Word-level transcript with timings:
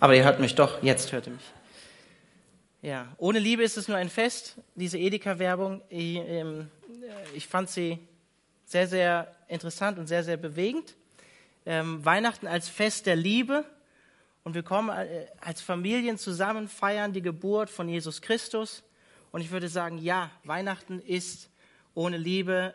Aber 0.00 0.16
ihr 0.16 0.24
hört 0.24 0.40
mich 0.40 0.54
doch, 0.54 0.82
jetzt 0.82 1.12
hört 1.12 1.26
ihr 1.26 1.34
mich. 1.34 1.44
Ja, 2.80 3.06
ohne 3.18 3.38
Liebe 3.38 3.62
ist 3.62 3.76
es 3.76 3.86
nur 3.86 3.98
ein 3.98 4.08
Fest, 4.08 4.56
diese 4.74 4.96
Edeka-Werbung. 4.96 5.82
Ich, 5.90 6.16
ähm, 6.16 6.70
ich, 7.34 7.46
fand 7.46 7.68
sie 7.68 7.98
sehr, 8.64 8.88
sehr 8.88 9.36
interessant 9.48 9.98
und 9.98 10.06
sehr, 10.06 10.24
sehr 10.24 10.38
bewegend. 10.38 10.96
Ähm, 11.66 12.02
Weihnachten 12.02 12.46
als 12.46 12.70
Fest 12.70 13.04
der 13.04 13.16
Liebe. 13.16 13.66
Und 14.42 14.54
wir 14.54 14.62
kommen 14.62 14.88
äh, 14.88 15.26
als 15.38 15.60
Familien 15.60 16.16
zusammen, 16.16 16.66
feiern 16.66 17.12
die 17.12 17.20
Geburt 17.20 17.68
von 17.68 17.86
Jesus 17.86 18.22
Christus. 18.22 18.82
Und 19.32 19.42
ich 19.42 19.50
würde 19.50 19.68
sagen, 19.68 19.98
ja, 19.98 20.30
Weihnachten 20.44 21.00
ist 21.00 21.50
ohne 21.92 22.16
Liebe 22.16 22.74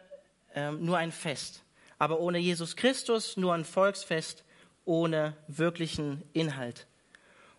ähm, 0.53 0.85
nur 0.85 0.99
ein 0.99 1.11
Fest. 1.11 1.63
Aber 1.97 2.19
ohne 2.19 2.37
Jesus 2.37 2.75
Christus 2.75 3.35
nur 3.35 3.55
ein 3.55 3.65
Volksfest 3.65 4.43
ohne 4.85 5.35
wirklichen 5.47 6.21
Inhalt. 6.33 6.85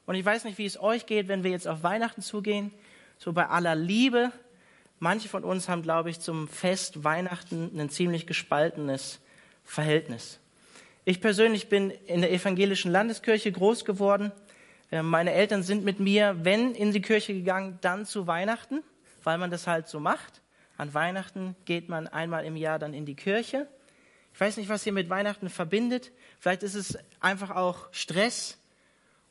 Und 0.06 0.15
ich 0.15 0.24
weiß 0.24 0.45
nicht, 0.45 0.56
wie 0.59 0.66
es 0.66 0.80
euch 0.80 1.06
geht, 1.06 1.28
wenn 1.28 1.45
wir 1.45 1.51
jetzt 1.51 1.66
auf 1.66 1.83
Weihnachten 1.83 2.23
zugehen, 2.23 2.73
so 3.19 3.33
bei 3.33 3.48
aller 3.48 3.74
Liebe. 3.74 4.32
Manche 4.98 5.29
von 5.29 5.45
uns 5.45 5.69
haben, 5.69 5.82
glaube 5.82 6.10
ich, 6.10 6.20
zum 6.20 6.48
Fest 6.48 7.05
Weihnachten 7.05 7.79
ein 7.79 7.91
ziemlich 7.91 8.27
gespaltenes 8.27 9.20
Verhältnis. 9.65 10.38
Ich 11.05 11.20
persönlich 11.20 11.69
bin 11.69 11.91
in 11.91 12.20
der 12.20 12.32
evangelischen 12.32 12.91
Landeskirche 12.91 13.52
groß 13.52 13.84
geworden. 13.84 14.32
Äh, 14.91 15.02
meine 15.02 15.32
Eltern 15.32 15.62
sind 15.62 15.84
mit 15.84 16.01
mir, 16.01 16.37
wenn 16.43 16.74
in 16.74 16.93
die 16.93 17.02
Kirche 17.02 17.34
gegangen, 17.34 17.79
dann 17.80 18.07
zu 18.07 18.27
Weihnachten, 18.27 18.82
weil 19.24 19.38
man 19.38 19.51
das 19.51 19.66
halt 19.66 19.88
so 19.88 20.01
macht. 20.01 20.41
An 20.79 20.95
Weihnachten 20.95 21.57
geht 21.65 21.88
man 21.88 22.07
einmal 22.07 22.45
im 22.45 22.57
Jahr 22.57 22.79
dann 22.79 22.95
in 22.95 23.07
die 23.07 23.15
Kirche. 23.15 23.66
Ich 24.34 24.40
weiß 24.40 24.57
nicht, 24.59 24.68
was 24.68 24.87
ihr 24.87 24.93
mit 24.93 25.09
Weihnachten 25.09 25.49
verbindet. 25.49 26.12
Vielleicht 26.38 26.62
ist 26.62 26.74
es 26.74 26.99
einfach 27.21 27.51
auch 27.51 27.88
Stress, 27.93 28.59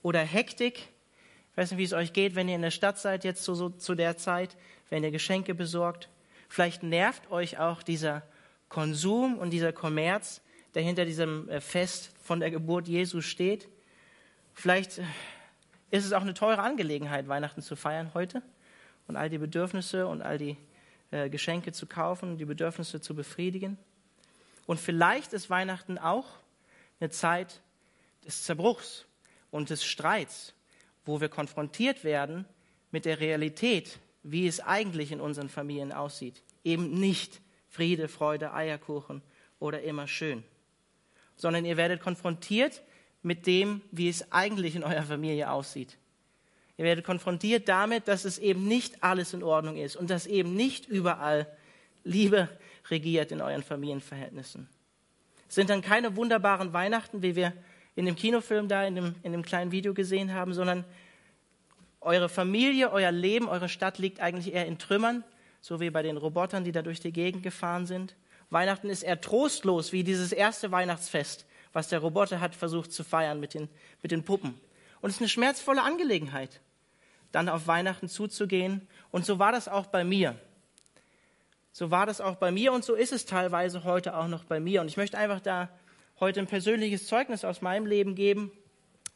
oder 0.05 0.19
Hektik. 0.19 0.89
Ich 1.49 1.57
weiß 1.57 1.71
nicht, 1.71 1.79
wie 1.79 1.83
es 1.83 1.93
euch 1.93 2.13
geht, 2.13 2.35
wenn 2.35 2.47
ihr 2.47 2.53
in 2.53 2.61
der 2.61 2.69
Stadt 2.69 2.99
seid, 2.99 3.23
jetzt 3.23 3.43
so, 3.43 3.55
so 3.55 3.69
zu 3.69 3.95
der 3.95 4.17
Zeit, 4.17 4.55
wenn 4.91 5.03
ihr 5.03 5.09
Geschenke 5.09 5.55
besorgt. 5.55 6.09
Vielleicht 6.47 6.83
nervt 6.83 7.31
euch 7.31 7.57
auch 7.57 7.81
dieser 7.81 8.21
Konsum 8.69 9.39
und 9.39 9.49
dieser 9.49 9.73
Kommerz, 9.73 10.41
der 10.75 10.83
hinter 10.83 11.05
diesem 11.05 11.49
äh, 11.49 11.59
Fest 11.59 12.11
von 12.21 12.39
der 12.39 12.51
Geburt 12.51 12.87
Jesu 12.87 13.21
steht. 13.21 13.67
Vielleicht 14.53 14.99
äh, 14.99 15.05
ist 15.89 16.05
es 16.05 16.13
auch 16.13 16.21
eine 16.21 16.35
teure 16.35 16.61
Angelegenheit, 16.61 17.27
Weihnachten 17.27 17.63
zu 17.63 17.75
feiern 17.75 18.13
heute 18.13 18.43
und 19.07 19.15
all 19.15 19.31
die 19.31 19.39
Bedürfnisse 19.39 20.05
und 20.05 20.21
all 20.21 20.37
die 20.37 20.55
äh, 21.09 21.31
Geschenke 21.31 21.71
zu 21.71 21.87
kaufen, 21.87 22.37
die 22.37 22.45
Bedürfnisse 22.45 23.01
zu 23.01 23.15
befriedigen. 23.15 23.75
Und 24.67 24.79
vielleicht 24.79 25.33
ist 25.33 25.49
Weihnachten 25.49 25.97
auch 25.97 26.27
eine 26.99 27.09
Zeit 27.09 27.63
des 28.23 28.43
Zerbruchs, 28.43 29.07
und 29.55 29.69
des 29.69 29.85
Streits, 29.85 30.53
wo 31.05 31.21
wir 31.21 31.29
konfrontiert 31.29 32.03
werden 32.03 32.45
mit 32.91 33.05
der 33.05 33.21
Realität, 33.21 33.99
wie 34.21 34.47
es 34.47 34.59
eigentlich 34.59 35.13
in 35.13 35.21
unseren 35.21 35.47
Familien 35.47 35.93
aussieht. 35.93 36.43
Eben 36.63 36.99
nicht 36.99 37.41
Friede, 37.69 38.09
Freude, 38.09 38.53
Eierkuchen 38.53 39.21
oder 39.59 39.81
immer 39.81 40.07
schön, 40.07 40.43
sondern 41.37 41.63
ihr 41.63 41.77
werdet 41.77 42.01
konfrontiert 42.01 42.81
mit 43.21 43.47
dem, 43.47 43.81
wie 43.91 44.09
es 44.09 44.29
eigentlich 44.31 44.75
in 44.75 44.83
eurer 44.83 45.03
Familie 45.03 45.49
aussieht. 45.49 45.97
Ihr 46.77 46.83
werdet 46.83 47.05
konfrontiert 47.05 47.69
damit, 47.69 48.09
dass 48.09 48.25
es 48.25 48.37
eben 48.37 48.67
nicht 48.67 49.03
alles 49.03 49.33
in 49.33 49.41
Ordnung 49.41 49.77
ist 49.77 49.95
und 49.95 50.09
dass 50.09 50.27
eben 50.27 50.53
nicht 50.53 50.85
überall 50.87 51.47
Liebe 52.03 52.49
regiert 52.89 53.31
in 53.31 53.39
euren 53.39 53.63
Familienverhältnissen. 53.63 54.67
Es 55.47 55.55
sind 55.55 55.69
dann 55.69 55.81
keine 55.81 56.17
wunderbaren 56.17 56.73
Weihnachten, 56.73 57.21
wie 57.21 57.37
wir 57.37 57.53
in 57.95 58.05
dem 58.05 58.15
Kinofilm 58.15 58.67
da, 58.67 58.85
in 58.85 58.95
dem, 58.95 59.15
in 59.23 59.31
dem 59.31 59.43
kleinen 59.43 59.71
Video 59.71 59.93
gesehen 59.93 60.33
haben, 60.33 60.53
sondern 60.53 60.83
eure 62.01 62.29
Familie, 62.29 62.91
euer 62.91 63.11
Leben, 63.11 63.47
eure 63.47 63.69
Stadt 63.69 63.97
liegt 63.97 64.19
eigentlich 64.19 64.53
eher 64.53 64.65
in 64.65 64.77
Trümmern, 64.77 65.23
so 65.61 65.79
wie 65.79 65.89
bei 65.89 66.03
den 66.03 66.17
Robotern, 66.17 66.63
die 66.63 66.71
da 66.71 66.81
durch 66.81 66.99
die 66.99 67.11
Gegend 67.11 67.41
gefahren 67.41 67.85
sind. 67.85 68.15
Weihnachten 68.49 68.89
ist 68.89 69.03
eher 69.03 69.19
trostlos, 69.19 69.91
wie 69.91 70.03
dieses 70.03 70.31
erste 70.31 70.71
Weihnachtsfest, 70.71 71.45
was 71.73 71.87
der 71.87 71.99
Roboter 71.99 72.39
hat 72.39 72.53
versucht 72.53 72.91
zu 72.91 73.03
feiern 73.03 73.39
mit 73.39 73.53
den, 73.53 73.69
mit 74.03 74.11
den 74.11 74.23
Puppen. 74.23 74.59
Und 75.01 75.09
es 75.09 75.15
ist 75.15 75.21
eine 75.21 75.29
schmerzvolle 75.29 75.81
Angelegenheit, 75.81 76.61
dann 77.31 77.49
auf 77.49 77.67
Weihnachten 77.67 78.07
zuzugehen. 78.07 78.87
Und 79.11 79.25
so 79.25 79.39
war 79.39 79.51
das 79.51 79.67
auch 79.67 79.87
bei 79.87 80.03
mir. 80.03 80.35
So 81.71 81.91
war 81.91 82.05
das 82.05 82.21
auch 82.21 82.35
bei 82.35 82.51
mir 82.51 82.71
und 82.71 82.85
so 82.85 82.93
ist 82.93 83.11
es 83.11 83.25
teilweise 83.25 83.83
heute 83.83 84.15
auch 84.15 84.27
noch 84.27 84.45
bei 84.45 84.59
mir. 84.59 84.81
Und 84.81 84.87
ich 84.87 84.95
möchte 84.95 85.17
einfach 85.17 85.41
da 85.41 85.69
heute 86.19 86.39
ein 86.39 86.47
persönliches 86.47 87.07
Zeugnis 87.07 87.43
aus 87.43 87.61
meinem 87.61 87.85
Leben 87.85 88.15
geben. 88.15 88.51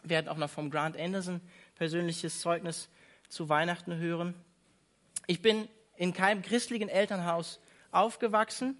Wir 0.01 0.11
werden 0.11 0.27
auch 0.27 0.37
noch 0.37 0.49
vom 0.49 0.69
Grant 0.69 0.97
Anderson 0.97 1.41
persönliches 1.75 2.41
Zeugnis 2.41 2.89
zu 3.29 3.47
Weihnachten 3.47 3.97
hören. 3.97 4.33
Ich 5.27 5.41
bin 5.41 5.67
in 5.95 6.13
keinem 6.13 6.41
christlichen 6.41 6.89
Elternhaus 6.89 7.59
aufgewachsen. 7.91 8.77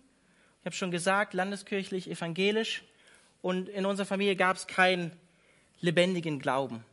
Ich 0.60 0.66
habe 0.66 0.76
schon 0.76 0.92
gesagt, 0.92 1.34
landeskirchlich, 1.34 2.10
evangelisch. 2.10 2.84
Und 3.42 3.70
in 3.70 3.86
unserer 3.86 4.06
Familie 4.06 4.36
gab 4.36 4.58
es 4.58 4.68
keinen 4.68 5.12
lebendigen 5.80 6.40
Glauben. 6.40 6.84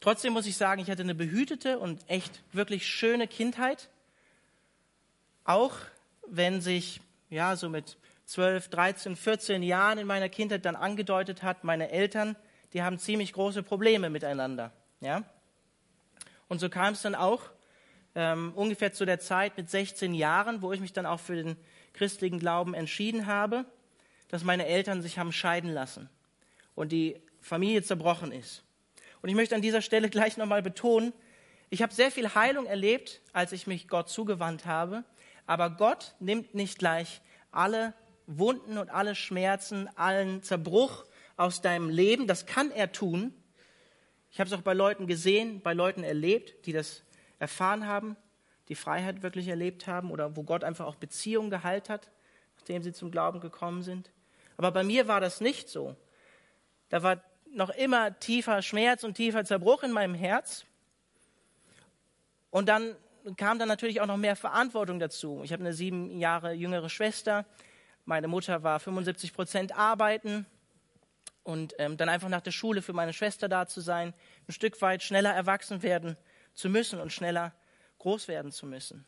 Trotzdem 0.00 0.32
muss 0.32 0.46
ich 0.46 0.56
sagen, 0.56 0.80
ich 0.80 0.90
hatte 0.90 1.02
eine 1.02 1.14
behütete 1.14 1.78
und 1.78 2.00
echt 2.08 2.42
wirklich 2.52 2.86
schöne 2.86 3.28
Kindheit. 3.28 3.90
Auch 5.44 5.76
wenn 6.26 6.62
sich 6.62 7.02
ja 7.28 7.54
so 7.56 7.68
mit 7.68 7.98
12, 8.30 8.68
13, 8.68 9.16
14 9.16 9.60
Jahren 9.64 9.98
in 9.98 10.06
meiner 10.06 10.28
Kindheit 10.28 10.64
dann 10.64 10.76
angedeutet 10.76 11.42
hat, 11.42 11.64
meine 11.64 11.90
Eltern, 11.90 12.36
die 12.72 12.80
haben 12.80 12.96
ziemlich 12.96 13.32
große 13.32 13.64
Probleme 13.64 14.08
miteinander. 14.08 14.70
Ja? 15.00 15.24
Und 16.46 16.60
so 16.60 16.68
kam 16.68 16.92
es 16.92 17.02
dann 17.02 17.16
auch 17.16 17.42
ähm, 18.14 18.52
ungefähr 18.54 18.92
zu 18.92 19.04
der 19.04 19.18
Zeit 19.18 19.56
mit 19.56 19.68
16 19.68 20.14
Jahren, 20.14 20.62
wo 20.62 20.72
ich 20.72 20.78
mich 20.78 20.92
dann 20.92 21.06
auch 21.06 21.18
für 21.18 21.34
den 21.34 21.56
christlichen 21.92 22.38
Glauben 22.38 22.72
entschieden 22.72 23.26
habe, 23.26 23.64
dass 24.28 24.44
meine 24.44 24.66
Eltern 24.66 25.02
sich 25.02 25.18
haben 25.18 25.32
scheiden 25.32 25.74
lassen 25.74 26.08
und 26.76 26.92
die 26.92 27.20
Familie 27.40 27.82
zerbrochen 27.82 28.30
ist. 28.30 28.62
Und 29.22 29.28
ich 29.28 29.34
möchte 29.34 29.56
an 29.56 29.62
dieser 29.62 29.82
Stelle 29.82 30.08
gleich 30.08 30.36
nochmal 30.36 30.62
betonen, 30.62 31.12
ich 31.68 31.82
habe 31.82 31.92
sehr 31.92 32.12
viel 32.12 32.32
Heilung 32.32 32.66
erlebt, 32.66 33.22
als 33.32 33.50
ich 33.50 33.66
mich 33.66 33.88
Gott 33.88 34.08
zugewandt 34.08 34.66
habe, 34.66 35.02
aber 35.48 35.70
Gott 35.70 36.14
nimmt 36.20 36.54
nicht 36.54 36.78
gleich 36.78 37.22
alle 37.50 37.92
Wunden 38.38 38.78
und 38.78 38.90
alle 38.90 39.14
Schmerzen, 39.14 39.88
allen 39.96 40.42
Zerbruch 40.42 41.04
aus 41.36 41.60
deinem 41.60 41.88
Leben. 41.88 42.26
Das 42.26 42.46
kann 42.46 42.70
er 42.70 42.92
tun. 42.92 43.34
Ich 44.30 44.38
habe 44.38 44.48
es 44.48 44.54
auch 44.54 44.62
bei 44.62 44.74
Leuten 44.74 45.06
gesehen, 45.06 45.60
bei 45.60 45.74
Leuten 45.74 46.04
erlebt, 46.04 46.66
die 46.66 46.72
das 46.72 47.02
erfahren 47.38 47.86
haben, 47.86 48.16
die 48.68 48.74
Freiheit 48.74 49.22
wirklich 49.22 49.48
erlebt 49.48 49.86
haben 49.86 50.10
oder 50.10 50.36
wo 50.36 50.44
Gott 50.44 50.62
einfach 50.62 50.86
auch 50.86 50.94
Beziehungen 50.94 51.50
geheilt 51.50 51.88
hat, 51.88 52.10
nachdem 52.56 52.82
sie 52.82 52.92
zum 52.92 53.10
Glauben 53.10 53.40
gekommen 53.40 53.82
sind. 53.82 54.10
Aber 54.56 54.70
bei 54.70 54.84
mir 54.84 55.08
war 55.08 55.20
das 55.20 55.40
nicht 55.40 55.68
so. 55.68 55.96
Da 56.90 57.02
war 57.02 57.22
noch 57.52 57.70
immer 57.70 58.18
tiefer 58.20 58.62
Schmerz 58.62 59.02
und 59.02 59.14
tiefer 59.14 59.44
Zerbruch 59.44 59.82
in 59.82 59.90
meinem 59.90 60.14
Herz. 60.14 60.66
Und 62.50 62.68
dann 62.68 62.94
kam 63.36 63.58
dann 63.58 63.68
natürlich 63.68 64.00
auch 64.00 64.06
noch 64.06 64.16
mehr 64.16 64.36
Verantwortung 64.36 64.98
dazu. 64.98 65.40
Ich 65.44 65.52
habe 65.52 65.62
eine 65.62 65.72
sieben 65.72 66.18
Jahre 66.18 66.52
jüngere 66.52 66.88
Schwester, 66.88 67.46
meine 68.04 68.28
Mutter 68.28 68.62
war 68.62 68.80
75 68.80 69.32
Prozent 69.32 69.76
arbeiten 69.76 70.46
und 71.42 71.74
ähm, 71.78 71.96
dann 71.96 72.08
einfach 72.08 72.28
nach 72.28 72.40
der 72.40 72.50
Schule 72.50 72.82
für 72.82 72.92
meine 72.92 73.12
Schwester 73.12 73.48
da 73.48 73.66
zu 73.66 73.80
sein, 73.80 74.14
ein 74.48 74.52
Stück 74.52 74.80
weit 74.82 75.02
schneller 75.02 75.32
erwachsen 75.32 75.82
werden 75.82 76.16
zu 76.54 76.68
müssen 76.68 77.00
und 77.00 77.12
schneller 77.12 77.54
groß 77.98 78.28
werden 78.28 78.52
zu 78.52 78.66
müssen. 78.66 79.06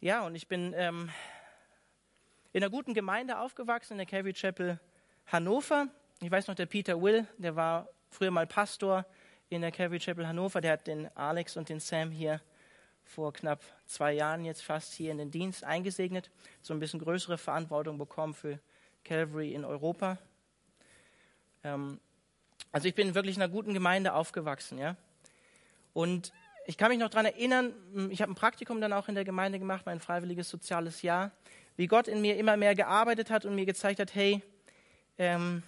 Ja, 0.00 0.22
und 0.22 0.34
ich 0.34 0.48
bin 0.48 0.72
ähm, 0.76 1.10
in 2.52 2.62
einer 2.62 2.70
guten 2.70 2.94
Gemeinde 2.94 3.38
aufgewachsen, 3.38 3.94
in 3.94 3.98
der 3.98 4.06
Calvary 4.06 4.32
Chapel 4.32 4.80
Hannover. 5.26 5.88
Ich 6.20 6.30
weiß 6.30 6.48
noch, 6.48 6.54
der 6.54 6.66
Peter 6.66 7.00
Will, 7.00 7.26
der 7.38 7.54
war 7.54 7.88
früher 8.08 8.30
mal 8.30 8.46
Pastor 8.46 9.04
in 9.50 9.62
der 9.62 9.72
Calvary 9.72 9.98
Chapel 9.98 10.26
Hannover, 10.26 10.60
der 10.60 10.72
hat 10.72 10.86
den 10.86 11.14
Alex 11.16 11.56
und 11.56 11.68
den 11.68 11.80
Sam 11.80 12.10
hier 12.10 12.40
vor 13.10 13.32
knapp 13.32 13.60
zwei 13.86 14.12
Jahren 14.12 14.44
jetzt 14.44 14.62
fast 14.62 14.94
hier 14.94 15.10
in 15.10 15.18
den 15.18 15.32
Dienst 15.32 15.64
eingesegnet, 15.64 16.30
so 16.62 16.72
ein 16.72 16.78
bisschen 16.78 17.00
größere 17.00 17.38
Verantwortung 17.38 17.98
bekommen 17.98 18.34
für 18.34 18.60
Calvary 19.04 19.52
in 19.52 19.64
Europa. 19.64 20.16
Ähm, 21.64 21.98
also 22.70 22.86
ich 22.86 22.94
bin 22.94 23.14
wirklich 23.16 23.36
in 23.36 23.42
einer 23.42 23.52
guten 23.52 23.74
Gemeinde 23.74 24.14
aufgewachsen, 24.14 24.78
ja. 24.78 24.96
Und 25.92 26.32
ich 26.66 26.76
kann 26.76 26.90
mich 26.90 27.00
noch 27.00 27.10
daran 27.10 27.26
erinnern, 27.26 27.74
ich 28.10 28.22
habe 28.22 28.30
ein 28.30 28.36
Praktikum 28.36 28.80
dann 28.80 28.92
auch 28.92 29.08
in 29.08 29.16
der 29.16 29.24
Gemeinde 29.24 29.58
gemacht, 29.58 29.86
mein 29.86 29.98
freiwilliges 29.98 30.48
soziales 30.48 31.02
Jahr, 31.02 31.32
wie 31.76 31.88
Gott 31.88 32.06
in 32.06 32.20
mir 32.20 32.36
immer 32.36 32.56
mehr 32.56 32.76
gearbeitet 32.76 33.28
hat 33.28 33.44
und 33.44 33.56
mir 33.56 33.66
gezeigt 33.66 33.98
hat, 33.98 34.14
hey, 34.14 34.40
ähm, 35.18 35.64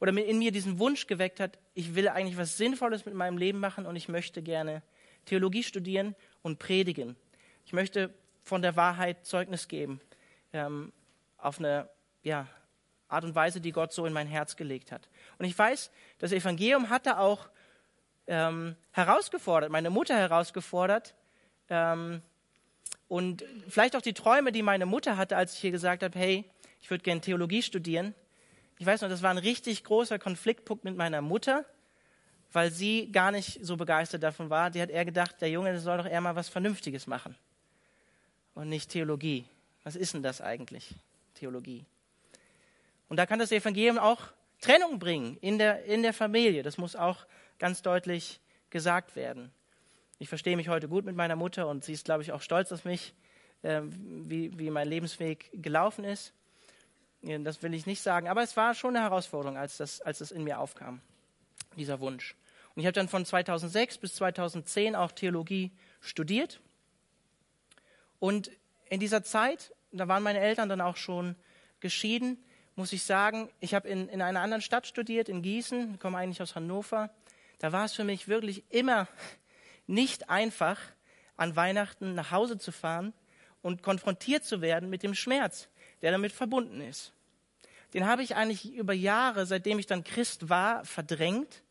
oder 0.00 0.12
in 0.12 0.38
mir 0.38 0.52
diesen 0.52 0.78
Wunsch 0.78 1.06
geweckt 1.06 1.40
hat, 1.40 1.58
ich 1.72 1.94
will 1.94 2.08
eigentlich 2.08 2.36
was 2.36 2.58
Sinnvolles 2.58 3.06
mit 3.06 3.14
meinem 3.14 3.38
Leben 3.38 3.58
machen 3.58 3.86
und 3.86 3.96
ich 3.96 4.08
möchte 4.08 4.42
gerne 4.42 4.82
Theologie 5.24 5.62
studieren 5.62 6.14
und 6.44 6.60
predigen. 6.60 7.16
Ich 7.66 7.72
möchte 7.72 8.14
von 8.44 8.62
der 8.62 8.76
Wahrheit 8.76 9.26
Zeugnis 9.26 9.66
geben, 9.66 10.00
ähm, 10.52 10.92
auf 11.38 11.58
eine 11.58 11.88
ja, 12.22 12.46
Art 13.08 13.24
und 13.24 13.34
Weise, 13.34 13.60
die 13.60 13.72
Gott 13.72 13.92
so 13.92 14.06
in 14.06 14.12
mein 14.12 14.28
Herz 14.28 14.54
gelegt 14.54 14.92
hat. 14.92 15.08
Und 15.38 15.46
ich 15.46 15.58
weiß, 15.58 15.90
das 16.18 16.30
Evangelium 16.30 16.90
hatte 16.90 17.18
auch 17.18 17.48
ähm, 18.28 18.76
herausgefordert, 18.92 19.70
meine 19.70 19.90
Mutter 19.90 20.14
herausgefordert, 20.14 21.14
ähm, 21.68 22.22
und 23.08 23.44
vielleicht 23.68 23.96
auch 23.96 24.02
die 24.02 24.14
Träume, 24.14 24.50
die 24.50 24.62
meine 24.62 24.86
Mutter 24.86 25.16
hatte, 25.16 25.36
als 25.36 25.56
ich 25.56 25.64
ihr 25.64 25.70
gesagt 25.70 26.02
habe, 26.02 26.18
hey, 26.18 26.44
ich 26.80 26.90
würde 26.90 27.04
gerne 27.04 27.20
Theologie 27.20 27.62
studieren. 27.62 28.14
Ich 28.78 28.86
weiß 28.86 29.02
noch, 29.02 29.08
das 29.08 29.22
war 29.22 29.30
ein 29.30 29.38
richtig 29.38 29.84
großer 29.84 30.18
Konfliktpunkt 30.18 30.84
mit 30.84 30.96
meiner 30.96 31.20
Mutter, 31.20 31.64
weil 32.54 32.70
sie 32.70 33.10
gar 33.10 33.32
nicht 33.32 33.58
so 33.62 33.76
begeistert 33.76 34.22
davon 34.22 34.48
war. 34.48 34.70
Die 34.70 34.80
hat 34.80 34.88
eher 34.88 35.04
gedacht, 35.04 35.40
der 35.40 35.50
Junge 35.50 35.78
soll 35.80 35.98
doch 35.98 36.06
eher 36.06 36.20
mal 36.20 36.36
was 36.36 36.48
Vernünftiges 36.48 37.06
machen 37.08 37.34
und 38.54 38.68
nicht 38.68 38.90
Theologie. 38.90 39.44
Was 39.82 39.96
ist 39.96 40.14
denn 40.14 40.22
das 40.22 40.40
eigentlich, 40.40 40.94
Theologie? 41.34 41.84
Und 43.08 43.16
da 43.16 43.26
kann 43.26 43.40
das 43.40 43.50
Evangelium 43.50 43.98
auch 43.98 44.20
Trennung 44.60 45.00
bringen 45.00 45.36
in 45.40 45.58
der, 45.58 45.84
in 45.84 46.02
der 46.02 46.14
Familie. 46.14 46.62
Das 46.62 46.78
muss 46.78 46.94
auch 46.94 47.26
ganz 47.58 47.82
deutlich 47.82 48.40
gesagt 48.70 49.16
werden. 49.16 49.50
Ich 50.20 50.28
verstehe 50.28 50.56
mich 50.56 50.68
heute 50.68 50.88
gut 50.88 51.04
mit 51.04 51.16
meiner 51.16 51.36
Mutter 51.36 51.66
und 51.68 51.84
sie 51.84 51.92
ist, 51.92 52.04
glaube 52.04 52.22
ich, 52.22 52.30
auch 52.30 52.40
stolz 52.40 52.70
auf 52.70 52.84
mich, 52.84 53.14
äh, 53.62 53.80
wie, 53.82 54.56
wie 54.56 54.70
mein 54.70 54.88
Lebensweg 54.88 55.50
gelaufen 55.60 56.04
ist. 56.04 56.32
Das 57.20 57.62
will 57.62 57.74
ich 57.74 57.86
nicht 57.86 58.02
sagen, 58.02 58.28
aber 58.28 58.42
es 58.42 58.56
war 58.56 58.74
schon 58.74 58.94
eine 58.94 59.04
Herausforderung, 59.04 59.56
als 59.56 59.78
das, 59.78 60.00
als 60.02 60.18
das 60.18 60.30
in 60.30 60.44
mir 60.44 60.60
aufkam, 60.60 61.00
dieser 61.74 61.98
Wunsch. 61.98 62.36
Und 62.74 62.80
ich 62.80 62.86
habe 62.86 62.92
dann 62.92 63.08
von 63.08 63.24
2006 63.24 63.98
bis 63.98 64.14
2010 64.16 64.96
auch 64.96 65.12
Theologie 65.12 65.70
studiert. 66.00 66.60
Und 68.18 68.50
in 68.88 69.00
dieser 69.00 69.22
Zeit, 69.22 69.72
da 69.92 70.08
waren 70.08 70.22
meine 70.22 70.40
Eltern 70.40 70.68
dann 70.68 70.80
auch 70.80 70.96
schon 70.96 71.36
geschieden, 71.80 72.42
muss 72.76 72.92
ich 72.92 73.04
sagen, 73.04 73.48
ich 73.60 73.74
habe 73.74 73.88
in, 73.88 74.08
in 74.08 74.20
einer 74.20 74.40
anderen 74.40 74.62
Stadt 74.62 74.86
studiert, 74.86 75.28
in 75.28 75.42
Gießen, 75.42 75.94
ich 75.94 76.00
komme 76.00 76.18
eigentlich 76.18 76.42
aus 76.42 76.56
Hannover. 76.56 77.10
Da 77.58 77.72
war 77.72 77.84
es 77.84 77.92
für 77.92 78.04
mich 78.04 78.26
wirklich 78.26 78.64
immer 78.70 79.06
nicht 79.86 80.28
einfach, 80.28 80.80
an 81.36 81.56
Weihnachten 81.56 82.14
nach 82.14 82.30
Hause 82.30 82.58
zu 82.58 82.70
fahren 82.70 83.12
und 83.60 83.82
konfrontiert 83.82 84.44
zu 84.44 84.60
werden 84.60 84.88
mit 84.88 85.02
dem 85.02 85.14
Schmerz, 85.14 85.68
der 86.00 86.12
damit 86.12 86.30
verbunden 86.30 86.80
ist. 86.80 87.12
Den 87.92 88.06
habe 88.06 88.22
ich 88.22 88.36
eigentlich 88.36 88.72
über 88.72 88.92
Jahre, 88.92 89.46
seitdem 89.46 89.78
ich 89.78 89.86
dann 89.86 90.04
Christ 90.04 90.48
war, 90.48 90.84
verdrängt. 90.84 91.63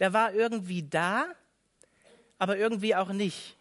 Der 0.00 0.12
war 0.12 0.32
irgendwie 0.32 0.82
da, 0.82 1.26
aber 2.38 2.56
irgendwie 2.56 2.96
auch 2.96 3.10
nicht. 3.10 3.56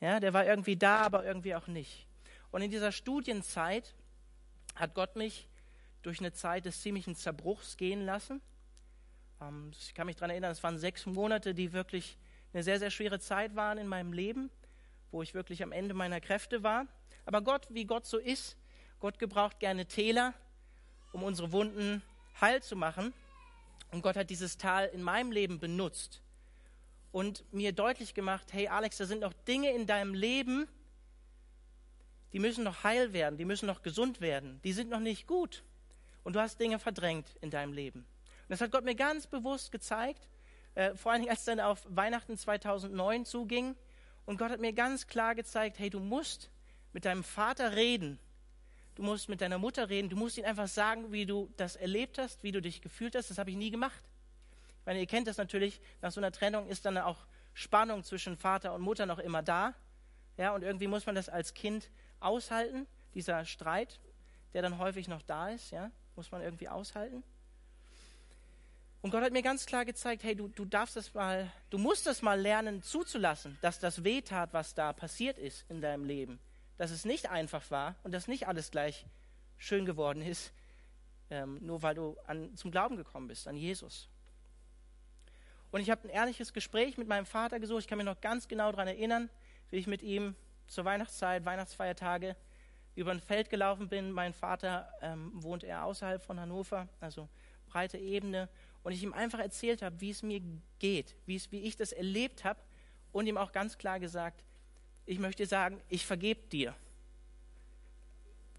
Ja, 0.00 0.20
der 0.20 0.32
war 0.32 0.44
irgendwie 0.44 0.76
da, 0.76 1.02
aber 1.02 1.24
irgendwie 1.24 1.54
auch 1.54 1.68
nicht. 1.68 2.06
Und 2.50 2.62
in 2.62 2.70
dieser 2.70 2.92
Studienzeit 2.92 3.94
hat 4.74 4.94
Gott 4.94 5.16
mich 5.16 5.48
durch 6.02 6.18
eine 6.20 6.32
Zeit 6.32 6.64
des 6.64 6.80
ziemlichen 6.80 7.14
Zerbruchs 7.14 7.76
gehen 7.76 8.04
lassen. 8.04 8.40
Ähm, 9.40 9.70
ich 9.78 9.94
kann 9.94 10.06
mich 10.06 10.16
daran 10.16 10.30
erinnern, 10.30 10.52
es 10.52 10.62
waren 10.62 10.78
sechs 10.78 11.04
Monate, 11.06 11.54
die 11.54 11.72
wirklich 11.72 12.16
eine 12.52 12.62
sehr, 12.62 12.78
sehr 12.78 12.90
schwere 12.90 13.20
Zeit 13.20 13.54
waren 13.54 13.76
in 13.76 13.86
meinem 13.86 14.12
Leben, 14.12 14.50
wo 15.10 15.22
ich 15.22 15.34
wirklich 15.34 15.62
am 15.62 15.72
Ende 15.72 15.94
meiner 15.94 16.20
Kräfte 16.20 16.62
war. 16.62 16.86
Aber 17.24 17.42
Gott, 17.42 17.66
wie 17.70 17.84
Gott 17.84 18.06
so 18.06 18.18
ist, 18.18 18.56
Gott 18.98 19.18
gebraucht 19.18 19.60
gerne 19.60 19.86
Täler, 19.86 20.32
um 21.12 21.22
unsere 21.22 21.52
Wunden 21.52 22.02
heil 22.40 22.62
zu 22.62 22.76
machen. 22.76 23.12
Und 23.90 24.02
Gott 24.02 24.16
hat 24.16 24.30
dieses 24.30 24.58
Tal 24.58 24.86
in 24.86 25.02
meinem 25.02 25.32
Leben 25.32 25.58
benutzt 25.58 26.22
und 27.12 27.44
mir 27.52 27.72
deutlich 27.72 28.14
gemacht, 28.14 28.52
hey 28.52 28.68
Alex, 28.68 28.98
da 28.98 29.06
sind 29.06 29.20
noch 29.20 29.32
Dinge 29.46 29.72
in 29.72 29.86
deinem 29.86 30.14
Leben, 30.14 30.68
die 32.32 32.38
müssen 32.38 32.64
noch 32.64 32.84
heil 32.84 33.12
werden, 33.12 33.38
die 33.38 33.44
müssen 33.44 33.66
noch 33.66 33.82
gesund 33.82 34.20
werden, 34.20 34.60
die 34.64 34.72
sind 34.72 34.90
noch 34.90 35.00
nicht 35.00 35.26
gut. 35.26 35.62
Und 36.24 36.34
du 36.34 36.40
hast 36.40 36.58
Dinge 36.58 36.78
verdrängt 36.78 37.36
in 37.40 37.50
deinem 37.50 37.72
Leben. 37.72 38.00
Und 38.00 38.50
das 38.50 38.60
hat 38.60 38.72
Gott 38.72 38.84
mir 38.84 38.96
ganz 38.96 39.26
bewusst 39.26 39.70
gezeigt 39.70 40.28
äh, 40.76 40.94
vor 40.94 41.10
allen 41.10 41.22
Dingen 41.22 41.30
als 41.30 41.44
dann 41.44 41.58
auf 41.58 41.84
Weihnachten 41.88 42.36
2009 42.36 43.24
zuging. 43.24 43.74
Und 44.26 44.38
Gott 44.38 44.50
hat 44.50 44.60
mir 44.60 44.72
ganz 44.72 45.06
klar 45.06 45.34
gezeigt, 45.34 45.78
hey, 45.78 45.90
du 45.90 45.98
musst 45.98 46.50
mit 46.92 47.04
deinem 47.04 47.24
Vater 47.24 47.74
reden. 47.74 48.18
Du 48.96 49.02
musst 49.02 49.28
mit 49.28 49.42
deiner 49.42 49.58
Mutter 49.58 49.88
reden. 49.90 50.08
Du 50.08 50.16
musst 50.16 50.38
ihnen 50.38 50.46
einfach 50.46 50.68
sagen, 50.68 51.12
wie 51.12 51.26
du 51.26 51.52
das 51.58 51.76
erlebt 51.76 52.18
hast, 52.18 52.42
wie 52.42 52.50
du 52.50 52.62
dich 52.62 52.80
gefühlt 52.80 53.14
hast. 53.14 53.30
Das 53.30 53.38
habe 53.38 53.50
ich 53.50 53.56
nie 53.56 53.70
gemacht. 53.70 54.02
Ich 54.80 54.86
meine, 54.86 55.00
ihr 55.00 55.06
kennt 55.06 55.28
das 55.28 55.36
natürlich. 55.36 55.80
Nach 56.00 56.10
so 56.10 56.18
einer 56.18 56.32
Trennung 56.32 56.66
ist 56.66 56.86
dann 56.86 56.96
auch 56.96 57.26
Spannung 57.52 58.04
zwischen 58.04 58.38
Vater 58.38 58.72
und 58.72 58.80
Mutter 58.80 59.04
noch 59.04 59.18
immer 59.18 59.42
da. 59.42 59.74
Ja, 60.38 60.54
und 60.54 60.62
irgendwie 60.62 60.86
muss 60.86 61.04
man 61.04 61.14
das 61.14 61.28
als 61.28 61.52
Kind 61.52 61.90
aushalten. 62.20 62.86
Dieser 63.14 63.44
Streit, 63.44 64.00
der 64.54 64.62
dann 64.62 64.78
häufig 64.78 65.08
noch 65.08 65.22
da 65.22 65.50
ist, 65.50 65.70
ja, 65.72 65.90
muss 66.16 66.32
man 66.32 66.40
irgendwie 66.40 66.68
aushalten. 66.68 67.22
Und 69.02 69.10
Gott 69.10 69.22
hat 69.22 69.32
mir 69.32 69.42
ganz 69.42 69.66
klar 69.66 69.84
gezeigt, 69.84 70.24
hey, 70.24 70.34
du, 70.34 70.48
du 70.48 70.64
darfst 70.64 70.96
das 70.96 71.12
mal, 71.12 71.52
du 71.68 71.76
musst 71.76 72.06
das 72.06 72.22
mal 72.22 72.40
lernen 72.40 72.82
zuzulassen, 72.82 73.58
dass 73.60 73.78
das 73.78 74.04
wehtat, 74.04 74.54
was 74.54 74.74
da 74.74 74.92
passiert 74.94 75.38
ist 75.38 75.64
in 75.68 75.82
deinem 75.82 76.04
Leben. 76.04 76.38
Dass 76.78 76.90
es 76.90 77.04
nicht 77.04 77.30
einfach 77.30 77.70
war 77.70 77.96
und 78.02 78.12
dass 78.12 78.28
nicht 78.28 78.48
alles 78.48 78.70
gleich 78.70 79.06
schön 79.56 79.86
geworden 79.86 80.22
ist, 80.22 80.52
ähm, 81.30 81.58
nur 81.60 81.82
weil 81.82 81.94
du 81.94 82.16
an, 82.26 82.54
zum 82.56 82.70
Glauben 82.70 82.96
gekommen 82.96 83.28
bist, 83.28 83.48
an 83.48 83.56
Jesus. 83.56 84.08
Und 85.70 85.80
ich 85.80 85.90
habe 85.90 86.04
ein 86.04 86.10
ehrliches 86.10 86.52
Gespräch 86.52 86.96
mit 86.96 87.08
meinem 87.08 87.26
Vater 87.26 87.58
gesucht. 87.60 87.80
Ich 87.80 87.86
kann 87.86 87.98
mich 87.98 88.06
noch 88.06 88.20
ganz 88.20 88.48
genau 88.48 88.70
daran 88.70 88.88
erinnern, 88.88 89.28
wie 89.70 89.76
ich 89.76 89.86
mit 89.86 90.02
ihm 90.02 90.34
zur 90.66 90.84
Weihnachtszeit, 90.84 91.44
Weihnachtsfeiertage 91.44 92.36
über 92.94 93.10
ein 93.10 93.20
Feld 93.20 93.50
gelaufen 93.50 93.88
bin. 93.88 94.10
Mein 94.10 94.32
Vater 94.32 94.90
ähm, 95.02 95.30
wohnt 95.34 95.64
eher 95.64 95.84
außerhalb 95.84 96.22
von 96.22 96.40
Hannover, 96.40 96.88
also 97.00 97.28
breite 97.66 97.98
Ebene 97.98 98.48
und 98.82 98.92
ich 98.92 99.02
ihm 99.02 99.12
einfach 99.12 99.38
erzählt 99.38 99.82
habe, 99.82 100.00
wie 100.00 100.10
es 100.10 100.22
mir 100.22 100.40
geht, 100.78 101.14
wie, 101.26 101.36
ich 101.36 101.76
das 101.76 101.92
erlebt 101.92 102.44
habe 102.44 102.60
und 103.12 103.26
ihm 103.26 103.36
auch 103.36 103.52
ganz 103.52 103.76
klar 103.76 104.00
gesagt, 104.00 104.44
ich 105.06 105.18
möchte 105.18 105.46
sagen, 105.46 105.80
ich 105.88 106.04
vergebe 106.04 106.40
dir, 106.50 106.74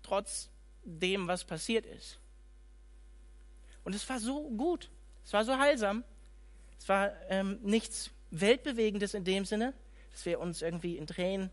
trotz 0.02 0.50
dem, 0.84 1.28
was 1.28 1.44
passiert 1.44 1.86
ist. 1.86 2.18
Und 3.84 3.94
es 3.94 4.08
war 4.10 4.20
so 4.20 4.50
gut, 4.50 4.90
es 5.26 5.34
war 5.34 5.44
so 5.44 5.58
heilsam, 5.58 6.04
es 6.80 6.88
war 6.88 7.12
ähm, 7.30 7.60
nichts 7.62 8.12
Weltbewegendes 8.32 9.14
in 9.14 9.24
dem 9.24 9.46
Sinne, 9.46 9.74
dass 10.12 10.26
wir 10.26 10.40
uns 10.40 10.62
irgendwie 10.62 10.98
in 10.98 11.08
Tränen 11.08 11.50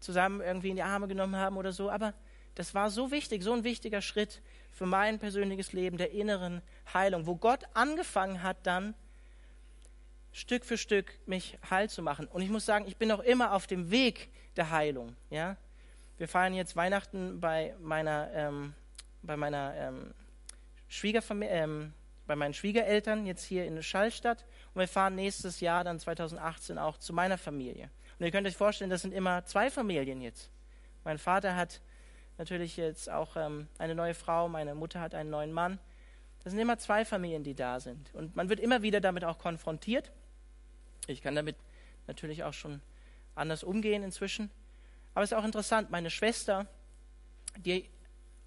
zusammen 0.00 0.40
irgendwie 0.40 0.70
in 0.70 0.76
die 0.76 0.82
Arme 0.82 1.08
genommen 1.08 1.36
haben 1.36 1.56
oder 1.56 1.72
so, 1.72 1.90
aber 1.90 2.14
das 2.54 2.74
war 2.74 2.90
so 2.90 3.10
wichtig, 3.10 3.42
so 3.42 3.52
ein 3.52 3.64
wichtiger 3.64 4.02
Schritt, 4.02 4.42
für 4.72 4.86
mein 4.86 5.18
persönliches 5.18 5.72
Leben 5.72 5.98
der 5.98 6.12
inneren 6.12 6.62
Heilung, 6.92 7.26
wo 7.26 7.36
Gott 7.36 7.64
angefangen 7.74 8.42
hat, 8.42 8.56
dann 8.64 8.94
Stück 10.32 10.64
für 10.64 10.78
Stück 10.78 11.18
mich 11.26 11.58
heil 11.68 11.88
zu 11.90 12.02
machen. 12.02 12.26
Und 12.26 12.42
ich 12.42 12.48
muss 12.48 12.64
sagen, 12.64 12.86
ich 12.88 12.96
bin 12.96 13.08
noch 13.08 13.20
immer 13.20 13.52
auf 13.52 13.66
dem 13.66 13.90
Weg 13.90 14.30
der 14.56 14.70
Heilung. 14.70 15.14
Ja? 15.30 15.56
Wir 16.16 16.28
feiern 16.28 16.54
jetzt 16.54 16.74
Weihnachten 16.76 17.40
bei 17.40 17.74
meiner, 17.80 18.30
ähm, 18.32 18.74
bei 19.22 19.36
meiner 19.36 19.74
ähm, 19.76 20.14
Schwiegerfamilie, 20.88 21.52
ähm, 21.54 21.92
bei 22.26 22.36
meinen 22.36 22.54
Schwiegereltern 22.54 23.26
jetzt 23.26 23.44
hier 23.44 23.66
in 23.66 23.82
Schallstadt 23.82 24.44
und 24.74 24.80
wir 24.80 24.88
fahren 24.88 25.16
nächstes 25.16 25.60
Jahr 25.60 25.84
dann 25.84 25.98
2018 25.98 26.78
auch 26.78 26.96
zu 26.96 27.12
meiner 27.12 27.36
Familie. 27.36 27.90
Und 28.18 28.24
ihr 28.24 28.30
könnt 28.30 28.46
euch 28.46 28.56
vorstellen, 28.56 28.90
das 28.90 29.02
sind 29.02 29.12
immer 29.12 29.44
zwei 29.44 29.70
Familien 29.70 30.20
jetzt. 30.20 30.50
Mein 31.04 31.18
Vater 31.18 31.56
hat 31.56 31.80
natürlich 32.38 32.76
jetzt 32.76 33.10
auch 33.10 33.36
ähm, 33.36 33.68
eine 33.78 33.94
neue 33.94 34.14
Frau, 34.14 34.48
meine 34.48 34.74
Mutter 34.74 35.00
hat 35.00 35.14
einen 35.14 35.30
neuen 35.30 35.52
Mann. 35.52 35.78
Das 36.44 36.52
sind 36.52 36.60
immer 36.60 36.78
zwei 36.78 37.04
Familien, 37.04 37.44
die 37.44 37.54
da 37.54 37.80
sind. 37.80 38.14
Und 38.14 38.36
man 38.36 38.48
wird 38.48 38.60
immer 38.60 38.82
wieder 38.82 39.00
damit 39.00 39.24
auch 39.24 39.38
konfrontiert. 39.38 40.12
Ich 41.06 41.22
kann 41.22 41.34
damit 41.34 41.56
natürlich 42.06 42.44
auch 42.44 42.52
schon 42.52 42.80
anders 43.34 43.64
umgehen 43.64 44.02
inzwischen. 44.02 44.50
Aber 45.14 45.24
es 45.24 45.32
ist 45.32 45.38
auch 45.38 45.44
interessant, 45.44 45.90
meine 45.90 46.10
Schwester, 46.10 46.66
die 47.56 47.88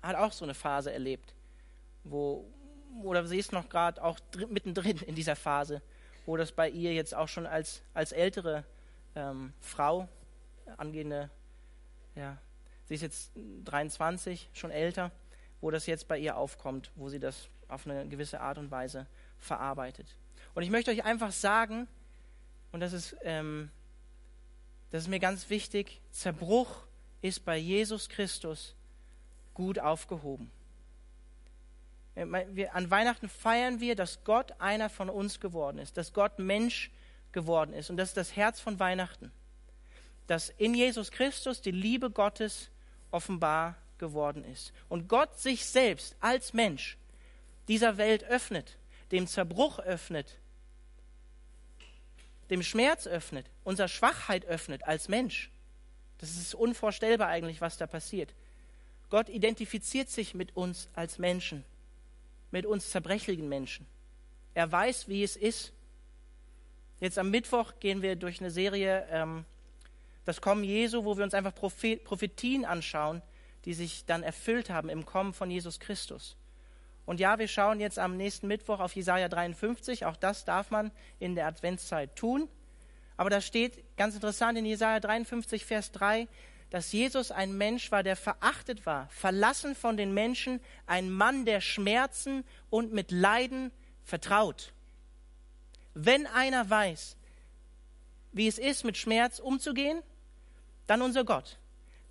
hat 0.02 0.16
auch 0.16 0.32
so 0.32 0.46
eine 0.46 0.54
Phase 0.54 0.92
erlebt, 0.92 1.34
wo, 2.04 2.46
oder 3.04 3.26
sie 3.26 3.38
ist 3.38 3.52
noch 3.52 3.70
gerade 3.70 4.04
auch 4.04 4.20
mittendrin 4.50 4.98
in 5.00 5.16
dieser 5.16 5.36
Phase, 5.36 5.82
wo 6.26 6.38
das 6.38 6.52
bei 6.52 6.70
ihr 6.70 6.94
jetzt 6.94 7.14
auch 7.14 7.28
schon 7.28 7.46
als, 7.46 7.82
als 7.94 8.12
ältere 8.12 8.64
ähm, 9.16 9.54
Frau, 9.60 10.08
angehende 10.78 11.30
ja, 12.16 12.38
Sie 12.88 12.96
ist 12.96 13.02
jetzt 13.02 13.32
23, 13.64 14.50
schon 14.54 14.72
älter, 14.72 15.12
wo 15.60 15.72
das 15.72 15.88
jetzt 15.88 16.08
bei 16.08 16.20
ihr 16.20 16.38
aufkommt, 16.38 16.92
wo 16.96 17.10
sie 17.10 17.20
das 17.20 17.50
auf 17.68 17.88
eine 17.88 18.08
gewisse 18.08 18.42
Art 18.42 18.60
und 18.60 18.70
Weise 18.70 19.08
verarbeitet. 19.40 20.16
Und 20.54 20.64
ich 20.64 20.70
möchte 20.70 20.92
euch 20.92 21.04
einfach 21.04 21.32
sagen, 21.32 21.88
und 22.76 22.82
das 22.82 22.92
ist, 22.92 23.16
ähm, 23.24 23.72
das 24.92 25.04
ist 25.04 25.08
mir 25.08 25.22
ganz 25.22 25.50
wichtig, 25.50 26.02
Zerbruch 26.12 26.84
ist 27.22 27.46
bei 27.46 27.56
Jesus 27.56 28.10
Christus 28.10 28.76
gut 29.54 29.80
aufgehoben. 29.80 30.52
Wir, 32.16 32.76
an 32.76 32.92
Weihnachten 32.92 33.30
feiern 33.30 33.80
wir, 33.80 33.96
dass 33.96 34.26
Gott 34.26 34.60
einer 34.60 34.90
von 34.90 35.10
uns 35.10 35.40
geworden 35.40 35.78
ist, 35.78 35.96
dass 35.96 36.12
Gott 36.12 36.38
Mensch 36.38 36.92
geworden 37.32 37.72
ist. 37.72 37.90
Und 37.90 37.96
das 37.96 38.10
ist 38.10 38.18
das 38.18 38.36
Herz 38.36 38.60
von 38.60 38.78
Weihnachten. 38.78 39.32
Dass 40.28 40.50
in 40.50 40.74
Jesus 40.74 41.12
Christus 41.12 41.62
die 41.62 41.72
Liebe 41.72 42.10
Gottes 42.10 42.72
offenbar 43.10 43.76
geworden 44.00 44.44
ist. 44.44 44.74
Und 44.90 45.08
Gott 45.08 45.40
sich 45.40 45.66
selbst 45.66 46.18
als 46.20 46.52
Mensch 46.52 46.98
dieser 47.70 47.96
Welt 47.96 48.26
öffnet, 48.26 48.78
dem 49.14 49.28
Zerbruch 49.28 49.80
öffnet, 49.80 50.40
dem 52.50 52.64
Schmerz 52.64 53.08
öffnet, 53.08 53.50
unserer 53.64 53.88
Schwachheit 53.88 54.46
öffnet 54.46 54.84
als 54.84 55.08
Mensch. 55.08 55.52
Das 56.20 56.32
ist 56.32 56.56
unvorstellbar 56.56 57.28
eigentlich, 57.28 57.62
was 57.62 57.78
da 57.78 57.88
passiert. 57.88 58.34
Gott 59.10 59.30
identifiziert 59.30 60.10
sich 60.10 60.34
mit 60.34 60.56
uns 60.56 60.90
als 60.94 61.20
Menschen, 61.20 61.64
mit 62.52 62.66
uns 62.66 62.90
zerbrechlichen 62.90 63.48
Menschen. 63.48 63.86
Er 64.54 64.72
weiß, 64.72 65.08
wie 65.08 65.24
es 65.24 65.36
ist. 65.36 65.74
Jetzt 67.00 67.18
am 67.20 67.30
Mittwoch 67.30 67.74
gehen 67.80 68.02
wir 68.02 68.16
durch 68.16 68.40
eine 68.40 68.52
Serie, 68.52 69.06
ähm, 69.12 69.46
das 70.24 70.42
Kommen 70.42 70.64
Jesu, 70.64 71.04
wo 71.04 71.18
wir 71.18 71.24
uns 71.24 71.34
einfach 71.34 71.54
Prophetien 71.54 72.66
anschauen, 72.66 73.22
die 73.66 73.74
sich 73.74 74.06
dann 74.06 74.24
erfüllt 74.24 74.70
haben 74.70 74.90
im 74.90 75.06
Kommen 75.06 75.34
von 75.34 75.52
Jesus 75.52 75.80
Christus. 75.80 76.36
Und 77.06 77.20
ja, 77.20 77.38
wir 77.38 77.48
schauen 77.48 77.80
jetzt 77.80 78.00
am 78.00 78.18
nächsten 78.18 78.48
Mittwoch 78.48 78.80
auf 78.80 78.96
Jesaja 78.96 79.30
53. 79.30 80.06
Auch 80.06 80.16
das 80.16 80.46
darf 80.46 80.72
man 80.72 80.92
in 81.20 81.36
der 81.36 81.48
Adventszeit 81.48 82.16
tun. 82.16 82.50
Aber 83.18 83.30
da 83.30 83.42
steht 83.42 83.84
ganz 83.96 84.16
interessant 84.16 84.58
in 84.58 84.66
Jesaja 84.66 85.00
53, 85.00 85.66
Vers 85.66 85.92
3, 85.92 86.28
dass 86.70 86.92
Jesus 86.92 87.32
ein 87.32 87.58
Mensch 87.58 87.92
war, 87.92 88.04
der 88.04 88.16
verachtet 88.16 88.86
war, 88.86 89.08
verlassen 89.10 89.76
von 89.76 89.98
den 89.98 90.14
Menschen, 90.14 90.60
ein 90.88 91.12
Mann 91.12 91.46
der 91.46 91.62
Schmerzen 91.62 92.44
und 92.70 92.92
mit 92.92 93.12
Leiden 93.12 93.72
vertraut. 94.04 94.74
Wenn 95.94 96.28
einer 96.28 96.70
weiß, 96.70 97.16
wie 98.34 98.48
es 98.48 98.58
ist, 98.58 98.84
mit 98.84 98.98
Schmerz 98.98 99.40
umzugehen, 99.40 100.02
dann 100.88 101.02
unser 101.02 101.24
Gott, 101.24 101.58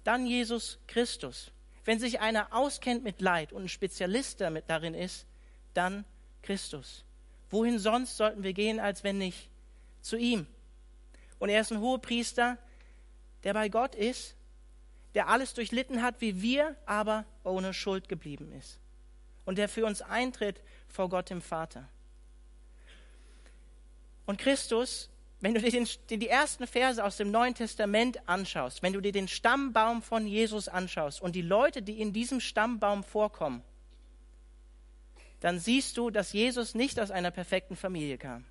dann 0.04 0.26
Jesus 0.26 0.78
Christus. 0.86 1.52
Wenn 1.84 1.98
sich 1.98 2.20
einer 2.20 2.54
auskennt 2.54 3.04
mit 3.04 3.20
Leid 3.20 3.52
und 3.52 3.64
ein 3.64 3.68
Spezialist 3.68 4.40
damit 4.40 4.64
darin 4.68 4.94
ist, 4.94 5.26
dann 5.74 6.04
Christus. 6.42 7.04
Wohin 7.50 7.78
sonst 7.78 8.16
sollten 8.16 8.42
wir 8.42 8.52
gehen, 8.52 8.80
als 8.80 9.04
wenn 9.04 9.18
nicht 9.18 9.50
zu 10.00 10.16
ihm? 10.16 10.46
Und 11.38 11.50
er 11.50 11.60
ist 11.60 11.72
ein 11.72 11.80
Hohepriester, 11.80 12.58
der 13.42 13.54
bei 13.54 13.68
Gott 13.68 13.94
ist, 13.94 14.34
der 15.14 15.28
alles 15.28 15.54
durchlitten 15.54 16.02
hat, 16.02 16.20
wie 16.20 16.40
wir, 16.40 16.76
aber 16.86 17.24
ohne 17.44 17.74
Schuld 17.74 18.08
geblieben 18.08 18.50
ist. 18.52 18.80
Und 19.44 19.58
der 19.58 19.68
für 19.68 19.84
uns 19.84 20.00
eintritt 20.00 20.62
vor 20.88 21.08
Gott 21.08 21.30
dem 21.30 21.42
Vater. 21.42 21.88
Und 24.26 24.38
Christus 24.38 25.10
wenn 25.44 25.52
du 25.52 25.60
dir 25.60 25.70
den, 25.72 25.86
die 26.08 26.28
ersten 26.30 26.66
Verse 26.66 27.04
aus 27.04 27.18
dem 27.18 27.30
Neuen 27.30 27.54
Testament 27.54 28.26
anschaust, 28.26 28.82
wenn 28.82 28.94
du 28.94 29.02
dir 29.02 29.12
den 29.12 29.28
Stammbaum 29.28 30.00
von 30.00 30.26
Jesus 30.26 30.68
anschaust 30.68 31.20
und 31.20 31.36
die 31.36 31.42
Leute, 31.42 31.82
die 31.82 32.00
in 32.00 32.14
diesem 32.14 32.40
Stammbaum 32.40 33.04
vorkommen, 33.04 33.62
dann 35.40 35.58
siehst 35.58 35.98
du, 35.98 36.08
dass 36.08 36.32
Jesus 36.32 36.74
nicht 36.74 36.98
aus 36.98 37.10
einer 37.10 37.30
perfekten 37.30 37.76
Familie 37.76 38.16
kam. 38.16 38.46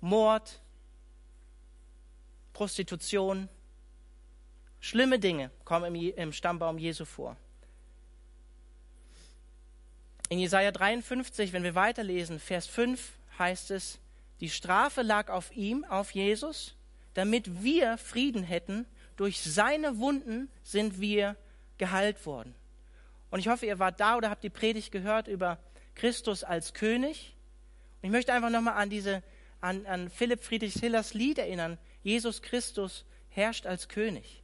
Mord, 0.00 0.60
Prostitution, 2.52 3.48
schlimme 4.78 5.18
Dinge 5.18 5.50
kommen 5.64 5.96
im, 5.96 6.14
im 6.16 6.32
Stammbaum 6.32 6.78
Jesu 6.78 7.04
vor. 7.04 7.36
In 10.28 10.38
Jesaja 10.38 10.70
53, 10.70 11.52
wenn 11.52 11.64
wir 11.64 11.74
weiterlesen, 11.74 12.38
Vers 12.38 12.68
5 12.68 13.14
heißt 13.36 13.72
es, 13.72 13.98
die 14.40 14.50
Strafe 14.50 15.02
lag 15.02 15.30
auf 15.30 15.54
ihm, 15.54 15.84
auf 15.84 16.10
Jesus, 16.10 16.74
damit 17.14 17.62
wir 17.62 17.98
Frieden 17.98 18.42
hätten. 18.42 18.86
Durch 19.16 19.40
seine 19.40 19.98
Wunden 19.98 20.50
sind 20.62 21.00
wir 21.00 21.36
geheilt 21.78 22.26
worden. 22.26 22.54
Und 23.30 23.40
ich 23.40 23.48
hoffe, 23.48 23.66
ihr 23.66 23.78
wart 23.78 24.00
da 24.00 24.16
oder 24.16 24.30
habt 24.30 24.44
die 24.44 24.50
Predigt 24.50 24.92
gehört 24.92 25.28
über 25.28 25.58
Christus 25.94 26.44
als 26.44 26.74
König. 26.74 27.36
Und 28.02 28.08
ich 28.08 28.12
möchte 28.12 28.32
einfach 28.32 28.50
nochmal 28.50 28.74
an 28.74 28.90
diese, 28.90 29.22
an, 29.60 29.86
an 29.86 30.10
Philipp 30.10 30.42
Friedrich 30.42 30.74
Hillers 30.74 31.14
Lied 31.14 31.38
erinnern. 31.38 31.78
Jesus 32.02 32.42
Christus 32.42 33.04
herrscht 33.28 33.66
als 33.66 33.88
König. 33.88 34.42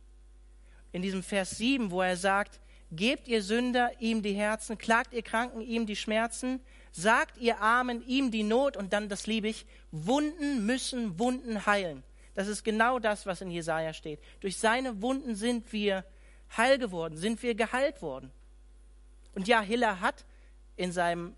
In 0.92 1.02
diesem 1.02 1.22
Vers 1.22 1.50
7, 1.58 1.90
wo 1.90 2.02
er 2.02 2.16
sagt, 2.16 2.60
gebt 2.90 3.28
ihr 3.28 3.42
Sünder 3.42 3.92
ihm 4.00 4.22
die 4.22 4.32
Herzen, 4.34 4.78
klagt 4.78 5.12
ihr 5.12 5.22
Kranken 5.22 5.60
ihm 5.60 5.86
die 5.86 5.96
Schmerzen, 5.96 6.60
Sagt 6.92 7.38
ihr 7.38 7.60
Armen 7.60 8.06
ihm 8.06 8.30
die 8.30 8.42
Not 8.42 8.76
und 8.76 8.92
dann, 8.92 9.08
das 9.08 9.26
liebe 9.26 9.48
ich, 9.48 9.66
Wunden 9.92 10.66
müssen 10.66 11.18
Wunden 11.18 11.66
heilen. 11.66 12.02
Das 12.34 12.48
ist 12.48 12.64
genau 12.64 12.98
das, 12.98 13.26
was 13.26 13.40
in 13.40 13.50
Jesaja 13.50 13.92
steht. 13.92 14.20
Durch 14.40 14.56
seine 14.58 15.02
Wunden 15.02 15.34
sind 15.34 15.72
wir 15.72 16.04
heil 16.56 16.78
geworden, 16.78 17.16
sind 17.16 17.42
wir 17.42 17.54
geheilt 17.54 18.02
worden. 18.02 18.30
Und 19.34 19.46
ja, 19.46 19.60
Hiller 19.60 20.00
hat 20.00 20.24
in 20.76 20.92
seinem 20.92 21.34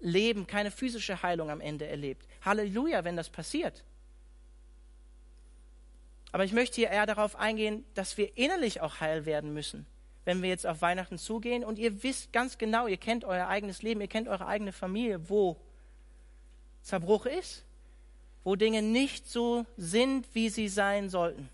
Leben 0.00 0.46
keine 0.46 0.70
physische 0.70 1.22
Heilung 1.22 1.50
am 1.50 1.60
Ende 1.60 1.86
erlebt. 1.86 2.26
Halleluja, 2.44 3.04
wenn 3.04 3.16
das 3.16 3.30
passiert. 3.30 3.84
Aber 6.32 6.44
ich 6.44 6.52
möchte 6.52 6.76
hier 6.76 6.90
eher 6.90 7.06
darauf 7.06 7.36
eingehen, 7.36 7.84
dass 7.94 8.16
wir 8.16 8.36
innerlich 8.36 8.80
auch 8.80 9.00
heil 9.00 9.26
werden 9.26 9.52
müssen 9.52 9.86
wenn 10.30 10.42
wir 10.42 10.48
jetzt 10.48 10.64
auf 10.64 10.80
Weihnachten 10.80 11.18
zugehen 11.18 11.64
und 11.64 11.76
ihr 11.76 12.04
wisst 12.04 12.32
ganz 12.32 12.56
genau, 12.56 12.86
ihr 12.86 12.98
kennt 12.98 13.24
euer 13.24 13.48
eigenes 13.48 13.82
Leben, 13.82 14.00
ihr 14.00 14.06
kennt 14.06 14.28
eure 14.28 14.46
eigene 14.46 14.70
Familie, 14.70 15.28
wo 15.28 15.56
Zerbruch 16.82 17.26
ist, 17.26 17.64
wo 18.44 18.54
Dinge 18.54 18.80
nicht 18.80 19.28
so 19.28 19.66
sind, 19.76 20.32
wie 20.32 20.48
sie 20.48 20.68
sein 20.68 21.08
sollten, 21.08 21.48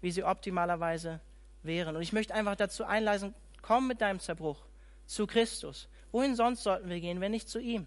wie 0.00 0.10
sie 0.10 0.24
optimalerweise 0.24 1.20
wären. 1.62 1.94
Und 1.94 2.00
ich 2.00 2.14
möchte 2.14 2.32
einfach 2.32 2.56
dazu 2.56 2.86
einleiten, 2.86 3.34
komm 3.60 3.86
mit 3.86 4.00
deinem 4.00 4.18
Zerbruch 4.18 4.64
zu 5.04 5.26
Christus. 5.26 5.88
Wohin 6.10 6.36
sonst 6.36 6.62
sollten 6.62 6.88
wir 6.88 7.00
gehen, 7.00 7.20
wenn 7.20 7.32
nicht 7.32 7.50
zu 7.50 7.58
ihm? 7.58 7.86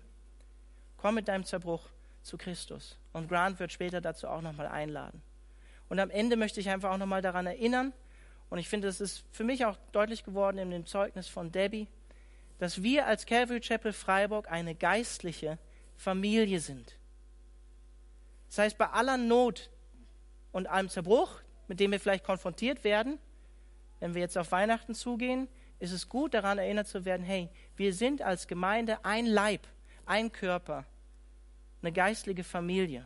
Komm 0.98 1.16
mit 1.16 1.28
deinem 1.28 1.44
Zerbruch 1.44 1.90
zu 2.22 2.38
Christus. 2.38 2.98
Und 3.14 3.30
Grant 3.30 3.60
wird 3.60 3.72
später 3.72 4.00
dazu 4.00 4.28
auch 4.28 4.42
nochmal 4.44 4.68
einladen. 4.68 5.24
Und 5.90 6.00
am 6.00 6.12
Ende 6.12 6.38
möchte 6.38 6.60
ich 6.60 6.70
einfach 6.70 6.92
auch 6.92 7.00
nochmal 7.00 7.24
daran 7.24 7.48
erinnern, 7.48 7.94
und 8.50 8.60
ich 8.60 8.70
finde, 8.70 8.88
es 8.88 9.02
ist 9.02 9.24
für 9.32 9.44
mich 9.44 9.66
auch 9.66 9.78
deutlich 9.92 10.24
geworden 10.24 10.58
in 10.58 10.72
dem 10.72 10.86
Zeugnis 10.86 11.28
von 11.28 11.52
Debbie, 11.52 11.88
dass 12.60 12.84
wir 12.84 13.06
als 13.08 13.26
Calvary 13.26 13.60
Chapel 13.60 13.92
Freiburg 13.92 14.50
eine 14.50 14.76
geistliche 14.76 15.58
Familie 15.98 16.60
sind. 16.60 16.98
Das 18.48 18.60
heißt, 18.60 18.78
bei 18.78 18.88
aller 18.88 19.18
Not 19.18 19.70
und 20.52 20.68
allem 20.68 20.90
Zerbruch, 20.90 21.42
mit 21.68 21.80
dem 21.80 21.92
wir 21.92 22.00
vielleicht 22.00 22.24
konfrontiert 22.24 22.84
werden, 22.84 23.20
wenn 24.00 24.14
wir 24.14 24.22
jetzt 24.22 24.38
auf 24.38 24.52
Weihnachten 24.52 24.94
zugehen, 24.94 25.48
ist 25.80 25.92
es 25.92 26.08
gut 26.08 26.34
daran 26.34 26.58
erinnert 26.58 26.88
zu 26.88 27.06
werden, 27.06 27.24
hey, 27.24 27.50
wir 27.76 27.94
sind 27.94 28.22
als 28.22 28.48
Gemeinde 28.48 29.04
ein 29.04 29.26
Leib, 29.26 29.68
ein 30.06 30.32
Körper, 30.32 30.86
eine 31.82 31.92
geistliche 31.92 32.44
Familie. 32.44 33.06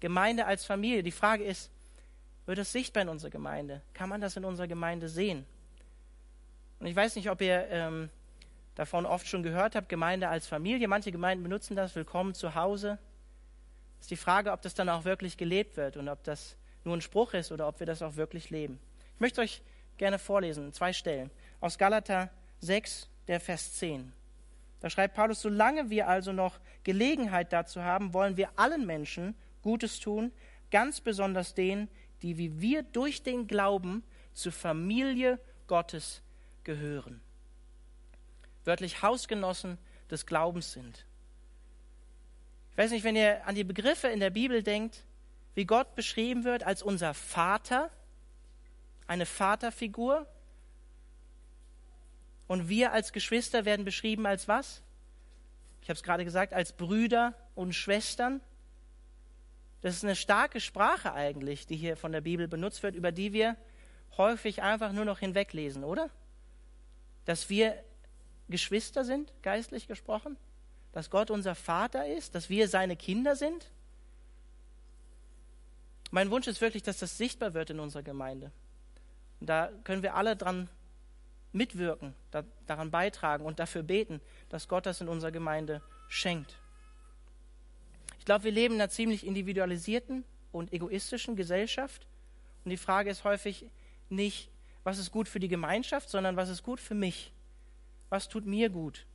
Gemeinde 0.00 0.46
als 0.46 0.64
Familie. 0.64 1.02
Die 1.02 1.12
Frage 1.12 1.44
ist, 1.44 1.70
wird 2.46 2.58
es 2.58 2.72
sichtbar 2.72 3.02
in 3.02 3.08
unserer 3.08 3.30
Gemeinde? 3.30 3.82
Kann 3.94 4.08
man 4.08 4.20
das 4.20 4.36
in 4.36 4.44
unserer 4.44 4.66
Gemeinde 4.66 5.08
sehen? 5.08 5.46
Und 6.80 6.86
ich 6.86 6.96
weiß 6.96 7.14
nicht, 7.16 7.30
ob 7.30 7.40
ihr 7.40 7.68
ähm, 7.70 8.10
davon 8.74 9.06
oft 9.06 9.26
schon 9.26 9.42
gehört 9.42 9.76
habt, 9.76 9.88
Gemeinde 9.88 10.28
als 10.28 10.46
Familie. 10.46 10.88
Manche 10.88 11.12
Gemeinden 11.12 11.44
benutzen 11.44 11.76
das, 11.76 11.94
willkommen 11.94 12.34
zu 12.34 12.54
Hause. 12.54 12.98
Ist 14.00 14.10
die 14.10 14.16
Frage, 14.16 14.50
ob 14.50 14.62
das 14.62 14.74
dann 14.74 14.88
auch 14.88 15.04
wirklich 15.04 15.36
gelebt 15.36 15.76
wird 15.76 15.96
und 15.96 16.08
ob 16.08 16.24
das 16.24 16.56
nur 16.84 16.96
ein 16.96 17.00
Spruch 17.00 17.34
ist 17.34 17.52
oder 17.52 17.68
ob 17.68 17.78
wir 17.78 17.86
das 17.86 18.02
auch 18.02 18.16
wirklich 18.16 18.50
leben. 18.50 18.80
Ich 19.14 19.20
möchte 19.20 19.40
euch 19.40 19.62
gerne 19.96 20.18
vorlesen, 20.18 20.72
zwei 20.72 20.92
Stellen. 20.92 21.30
Aus 21.60 21.78
Galater 21.78 22.30
6, 22.60 23.08
der 23.28 23.38
Vers 23.38 23.74
10. 23.74 24.12
Da 24.80 24.90
schreibt 24.90 25.14
Paulus, 25.14 25.40
solange 25.40 25.90
wir 25.90 26.08
also 26.08 26.32
noch 26.32 26.58
Gelegenheit 26.82 27.52
dazu 27.52 27.84
haben, 27.84 28.12
wollen 28.12 28.36
wir 28.36 28.48
allen 28.56 28.84
Menschen 28.84 29.36
Gutes 29.62 30.00
tun, 30.00 30.32
ganz 30.72 31.00
besonders 31.00 31.54
denen, 31.54 31.88
die 32.22 32.38
wie 32.38 32.60
wir 32.60 32.82
durch 32.82 33.22
den 33.22 33.46
Glauben 33.46 34.02
zur 34.32 34.52
Familie 34.52 35.38
Gottes 35.66 36.22
gehören. 36.64 37.20
Wörtlich 38.64 39.02
Hausgenossen 39.02 39.78
des 40.10 40.26
Glaubens 40.26 40.72
sind. 40.72 41.04
Ich 42.70 42.78
weiß 42.78 42.90
nicht, 42.90 43.04
wenn 43.04 43.16
ihr 43.16 43.46
an 43.46 43.54
die 43.54 43.64
Begriffe 43.64 44.08
in 44.08 44.20
der 44.20 44.30
Bibel 44.30 44.62
denkt, 44.62 45.04
wie 45.54 45.66
Gott 45.66 45.94
beschrieben 45.94 46.44
wird 46.44 46.62
als 46.64 46.82
unser 46.82 47.12
Vater, 47.12 47.90
eine 49.06 49.26
Vaterfigur. 49.26 50.26
Und 52.46 52.68
wir 52.68 52.92
als 52.92 53.12
Geschwister 53.12 53.64
werden 53.64 53.84
beschrieben 53.84 54.26
als 54.26 54.48
was? 54.48 54.82
Ich 55.82 55.88
habe 55.88 55.96
es 55.96 56.02
gerade 56.02 56.24
gesagt, 56.24 56.54
als 56.54 56.72
Brüder 56.72 57.34
und 57.54 57.74
Schwestern. 57.74 58.40
Das 59.82 59.94
ist 59.94 60.04
eine 60.04 60.16
starke 60.16 60.60
Sprache 60.60 61.12
eigentlich, 61.12 61.66
die 61.66 61.76
hier 61.76 61.96
von 61.96 62.12
der 62.12 62.20
Bibel 62.20 62.48
benutzt 62.48 62.82
wird, 62.82 62.94
über 62.94 63.12
die 63.12 63.32
wir 63.32 63.56
häufig 64.16 64.62
einfach 64.62 64.92
nur 64.92 65.04
noch 65.04 65.18
hinweglesen, 65.18 65.84
oder? 65.84 66.08
Dass 67.24 67.50
wir 67.50 67.82
Geschwister 68.48 69.04
sind, 69.04 69.32
geistlich 69.42 69.88
gesprochen, 69.88 70.36
dass 70.92 71.10
Gott 71.10 71.30
unser 71.30 71.54
Vater 71.54 72.06
ist, 72.06 72.34
dass 72.34 72.48
wir 72.48 72.68
seine 72.68 72.96
Kinder 72.96 73.34
sind. 73.34 73.70
Mein 76.10 76.30
Wunsch 76.30 76.46
ist 76.46 76.60
wirklich, 76.60 76.82
dass 76.82 76.98
das 76.98 77.18
sichtbar 77.18 77.54
wird 77.54 77.70
in 77.70 77.80
unserer 77.80 78.02
Gemeinde. 78.02 78.52
Und 79.40 79.48
da 79.48 79.70
können 79.82 80.02
wir 80.02 80.14
alle 80.14 80.36
dran 80.36 80.68
mitwirken, 81.52 82.14
da, 82.30 82.44
daran 82.66 82.90
beitragen 82.90 83.44
und 83.44 83.58
dafür 83.58 83.82
beten, 83.82 84.20
dass 84.48 84.68
Gott 84.68 84.86
das 84.86 85.00
in 85.00 85.08
unserer 85.08 85.32
Gemeinde 85.32 85.82
schenkt. 86.08 86.61
Ich 88.22 88.24
glaube, 88.24 88.44
wir 88.44 88.52
leben 88.52 88.74
in 88.74 88.80
einer 88.80 88.88
ziemlich 88.88 89.26
individualisierten 89.26 90.22
und 90.52 90.72
egoistischen 90.72 91.34
Gesellschaft. 91.34 92.06
Und 92.64 92.70
die 92.70 92.76
Frage 92.76 93.10
ist 93.10 93.24
häufig 93.24 93.66
nicht, 94.10 94.48
was 94.84 94.98
ist 94.98 95.10
gut 95.10 95.26
für 95.26 95.40
die 95.40 95.48
Gemeinschaft, 95.48 96.08
sondern 96.08 96.36
was 96.36 96.48
ist 96.48 96.62
gut 96.62 96.78
für 96.78 96.94
mich? 96.94 97.32
Was 98.10 98.28
tut 98.28 98.46
mir 98.46 98.70
gut? 98.70 99.06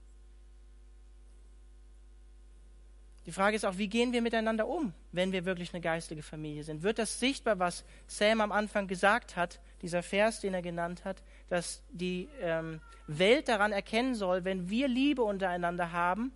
Die 3.25 3.31
Frage 3.31 3.55
ist 3.55 3.63
auch, 3.63 3.77
wie 3.77 3.87
gehen 3.87 4.11
wir 4.11 4.21
miteinander 4.21 4.67
um, 4.67 4.91
wenn 5.13 5.31
wir 5.31 5.45
wirklich 5.45 5.73
eine 5.73 5.79
geistige 5.79 6.21
Familie 6.21 6.65
sind? 6.65 6.83
Wird 6.83 6.99
das 6.99 7.17
sichtbar, 7.17 7.59
was 7.59 7.85
Sam 8.07 8.41
am 8.41 8.51
Anfang 8.51 8.89
gesagt 8.89 9.37
hat, 9.37 9.61
dieser 9.81 10.03
Vers, 10.03 10.41
den 10.41 10.53
er 10.53 10.61
genannt 10.61 11.05
hat, 11.05 11.23
dass 11.47 11.81
die 11.93 12.27
ähm, 12.41 12.81
Welt 13.07 13.47
daran 13.47 13.71
erkennen 13.71 14.15
soll, 14.15 14.43
wenn 14.43 14.69
wir 14.69 14.89
Liebe 14.89 15.23
untereinander 15.23 15.93
haben, 15.93 16.33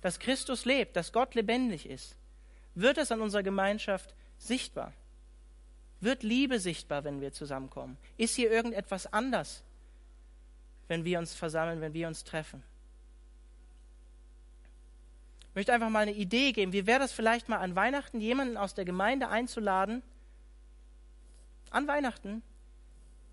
dass 0.00 0.18
Christus 0.18 0.64
lebt, 0.64 0.96
dass 0.96 1.12
Gott 1.12 1.34
lebendig 1.34 1.86
ist? 1.86 2.16
Wird 2.74 2.96
das 2.96 3.12
an 3.12 3.20
unserer 3.20 3.42
Gemeinschaft 3.42 4.14
sichtbar? 4.38 4.92
Wird 6.00 6.22
Liebe 6.22 6.58
sichtbar, 6.60 7.04
wenn 7.04 7.20
wir 7.20 7.32
zusammenkommen? 7.32 7.98
Ist 8.16 8.34
hier 8.34 8.50
irgendetwas 8.50 9.12
anders, 9.12 9.62
wenn 10.88 11.04
wir 11.04 11.18
uns 11.18 11.34
versammeln, 11.34 11.80
wenn 11.80 11.92
wir 11.92 12.08
uns 12.08 12.24
treffen? 12.24 12.62
Ich 15.50 15.54
möchte 15.54 15.72
einfach 15.72 15.90
mal 15.90 16.00
eine 16.00 16.12
Idee 16.12 16.52
geben. 16.52 16.72
Wie 16.72 16.86
wäre 16.86 17.00
das 17.00 17.12
vielleicht 17.12 17.48
mal 17.48 17.58
an 17.58 17.74
Weihnachten, 17.74 18.20
jemanden 18.20 18.56
aus 18.56 18.74
der 18.74 18.84
Gemeinde 18.84 19.28
einzuladen, 19.28 20.02
an 21.70 21.86
Weihnachten, 21.86 22.42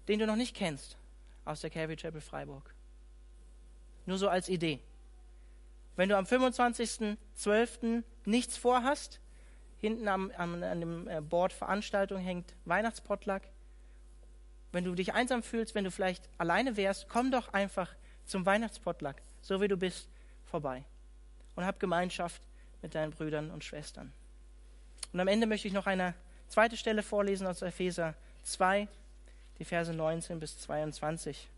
den 0.07 0.19
du 0.19 0.25
noch 0.25 0.35
nicht 0.35 0.55
kennst, 0.55 0.97
aus 1.45 1.61
der 1.61 1.69
Calvary 1.69 1.95
Chapel 1.95 2.19
Freiburg? 2.19 2.73
Nur 4.07 4.17
so 4.17 4.29
als 4.29 4.49
Idee. 4.49 4.79
Wenn 5.97 6.09
du 6.09 6.17
am 6.17 6.25
25.12. 6.25 8.03
nichts 8.25 8.55
vorhast, 8.55 9.19
hinten 9.79 10.07
am, 10.07 10.31
am, 10.37 10.63
an 10.63 10.79
dem 10.79 11.07
äh, 11.07 11.21
Board 11.21 11.51
Veranstaltung 11.51 12.19
hängt 12.19 12.53
Weihnachtspotluck. 12.65 13.41
Wenn 14.71 14.83
du 14.83 14.95
dich 14.95 15.13
einsam 15.13 15.43
fühlst, 15.43 15.75
wenn 15.75 15.83
du 15.83 15.91
vielleicht 15.91 16.29
alleine 16.37 16.77
wärst, 16.77 17.09
komm 17.09 17.31
doch 17.31 17.51
einfach 17.51 17.93
zum 18.25 18.45
Weihnachtspotluck, 18.45 19.15
so 19.41 19.59
wie 19.59 19.67
du 19.67 19.75
bist, 19.75 20.07
vorbei 20.45 20.83
und 21.55 21.65
hab 21.65 21.79
Gemeinschaft 21.79 22.41
mit 22.81 22.93
deinen 22.93 23.11
Brüdern 23.11 23.49
und 23.49 23.63
Schwestern. 23.63 24.13
Und 25.11 25.19
am 25.19 25.27
Ende 25.27 25.47
möchte 25.47 25.67
ich 25.67 25.73
noch 25.73 25.87
eine 25.87 26.13
zweite 26.47 26.77
Stelle 26.77 27.01
vorlesen 27.01 27.47
aus 27.47 27.63
Epheser 27.63 28.13
2, 28.43 28.87
die 29.57 29.65
Verse 29.65 29.91
19 29.91 30.39
bis 30.39 30.59
22. 30.59 31.49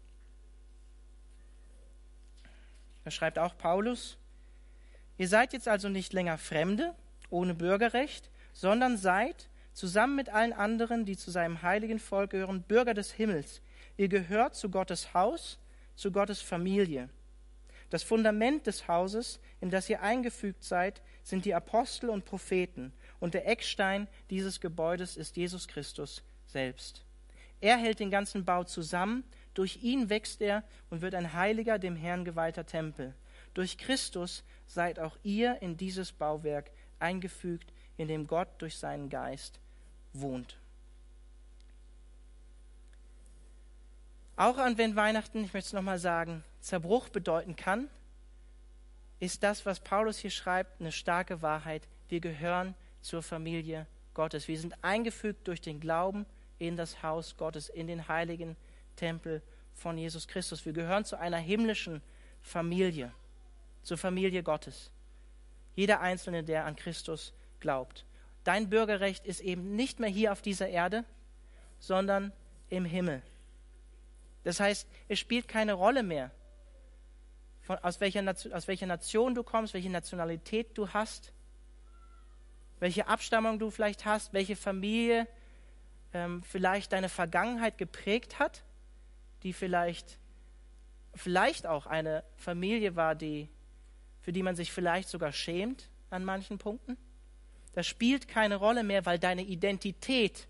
Da 3.03 3.12
schreibt 3.12 3.38
auch 3.38 3.58
Paulus, 3.58 4.17
ihr 5.19 5.27
seid 5.27 5.53
jetzt 5.53 5.67
also 5.67 5.88
nicht 5.88 6.13
länger 6.13 6.39
Fremde, 6.39 6.95
ohne 7.29 7.53
Bürgerrecht, 7.53 8.31
sondern 8.53 8.97
seid, 8.97 9.49
zusammen 9.73 10.15
mit 10.15 10.29
allen 10.29 10.53
anderen, 10.53 11.05
die 11.05 11.15
zu 11.15 11.29
seinem 11.29 11.61
heiligen 11.61 11.99
Volk 11.99 12.31
gehören, 12.31 12.63
Bürger 12.63 12.95
des 12.95 13.11
Himmels. 13.11 13.61
Ihr 13.97 14.07
gehört 14.07 14.55
zu 14.55 14.71
Gottes 14.71 15.13
Haus, 15.13 15.59
zu 15.95 16.11
Gottes 16.11 16.41
Familie. 16.41 17.09
Das 17.89 18.03
Fundament 18.03 18.67
des 18.67 18.88
Hauses, 18.88 19.39
in 19.61 19.69
das 19.69 19.89
ihr 19.89 20.01
eingefügt 20.01 20.63
seid, 20.63 21.01
sind 21.23 21.45
die 21.45 21.53
Apostel 21.53 22.09
und 22.09 22.25
Propheten, 22.25 22.93
und 23.19 23.33
der 23.33 23.47
Eckstein 23.47 24.07
dieses 24.29 24.59
Gebäudes 24.61 25.17
ist 25.17 25.38
Jesus 25.38 25.67
Christus 25.67 26.23
selbst. 26.47 27.03
Er 27.61 27.77
hält 27.77 27.99
den 27.99 28.11
ganzen 28.11 28.45
Bau 28.45 28.63
zusammen, 28.63 29.23
durch 29.53 29.83
ihn 29.83 30.09
wächst 30.09 30.41
er 30.41 30.63
und 30.89 31.01
wird 31.01 31.15
ein 31.15 31.33
heiliger, 31.33 31.79
dem 31.79 31.96
Herrn 31.96 32.24
geweihter 32.24 32.65
Tempel. 32.65 33.13
Durch 33.53 33.77
Christus 33.77 34.44
seid 34.70 35.00
auch 35.00 35.18
ihr 35.24 35.62
in 35.62 35.75
dieses 35.77 36.12
Bauwerk 36.12 36.70
eingefügt, 37.00 37.74
in 37.98 38.08
dem 38.08 38.27
Gott 38.27 38.48
durch 38.60 38.77
seinen 38.77 39.10
Geist 39.10 39.60
wohnt. 40.14 40.58
Auch 44.38 44.58
an 44.58 44.77
wenn 44.77 44.96
Weihnachten, 44.96 45.44
ich 45.44 45.53
möchte 45.53 45.68
es 45.68 45.74
nochmal 45.74 46.00
sagen, 46.00 46.44
Zerbruch 46.62 47.10
bedeuten 47.10 47.55
kann, 47.55 47.90
ist 49.20 49.44
das, 49.44 49.66
was 49.66 49.82
Paulus 49.82 50.18
hier 50.18 50.32
schreibt, 50.32 50.79
eine 50.79 50.94
starke 50.94 51.42
Wahrheit. 51.42 51.88
Wir 52.08 52.22
gehören 52.22 52.74
zur 53.01 53.22
Familie 53.22 53.86
Gottes. 54.14 54.48
Wir 54.48 54.58
sind 54.58 54.82
eingefügt 54.82 55.48
durch 55.48 55.60
den 55.60 55.82
Glauben 55.82 56.25
in 56.58 56.77
das 56.77 57.03
Haus 57.03 57.36
Gottes, 57.36 57.68
in 57.68 57.88
den 57.88 58.08
heiligen 58.08 58.55
Tempel 58.96 59.42
von 59.74 59.98
Jesus 59.98 60.27
Christus. 60.27 60.66
Wir 60.66 60.74
gehören 60.74 61.03
zu 61.03 61.20
einer 61.20 61.38
himmlischen 61.38 62.01
Familie, 62.42 63.12
zur 63.83 63.98
Familie 63.98 64.44
Gottes. 64.44 64.92
Jeder 65.75 66.01
Einzelne, 66.01 66.44
der 66.44 66.65
an 66.65 66.75
Christus 66.75 67.33
glaubt. 67.59 68.05
Dein 68.44 68.70
Bürgerrecht 68.70 69.25
ist 69.25 69.42
eben 69.42 69.75
nicht 69.75 70.00
mehr 70.00 70.09
hier 70.09 70.31
auf 70.31 70.42
dieser 70.42 70.70
Erde, 70.70 71.05
sondern 71.79 72.31
im 72.70 72.85
Himmel. 72.85 73.22
Das 74.44 74.59
heißt, 74.59 74.87
es 75.07 75.20
spielt 75.20 75.48
keine 75.48 75.74
Rolle 75.74 76.03
mehr, 76.03 76.31
von, 77.61 77.77
aus, 77.79 78.00
welcher 78.00 78.22
Nation, 78.22 78.53
aus 78.53 78.68
welcher 78.68 78.87
Nation 78.87 79.35
du 79.35 79.44
kommst, 79.44 79.74
welche 79.74 79.89
Nationalität 79.89 80.77
du 80.77 80.89
hast, 80.89 81.33
welche 82.79 83.07
Abstammung 83.07 83.59
du 83.59 83.70
vielleicht 83.70 84.05
hast, 84.05 84.33
welche 84.33 84.55
Familie 84.55 85.27
ähm, 86.13 86.42
vielleicht 86.44 86.94
deine 86.94 87.09
Vergangenheit 87.09 87.77
geprägt 87.77 88.39
hat, 88.39 88.63
die 89.44 89.53
vielleicht, 89.53 90.18
vielleicht 91.13 91.68
auch 91.68 91.85
eine 91.85 92.24
Familie 92.37 92.96
war, 92.96 93.13
die, 93.15 93.50
für 94.22 94.32
die 94.32 94.44
man 94.44 94.55
sich 94.55 94.72
vielleicht 94.72 95.10
sogar 95.10 95.32
schämt 95.32 95.90
an 96.10 96.25
manchen 96.25 96.58
Punkten. 96.58 96.98
Das 97.74 97.88
spielt 97.88 98.27
keine 98.27 98.55
Rolle 98.55 98.84
mehr, 98.84 99.05
weil 99.05 99.20
deine 99.20 99.44
Identität 99.44 100.48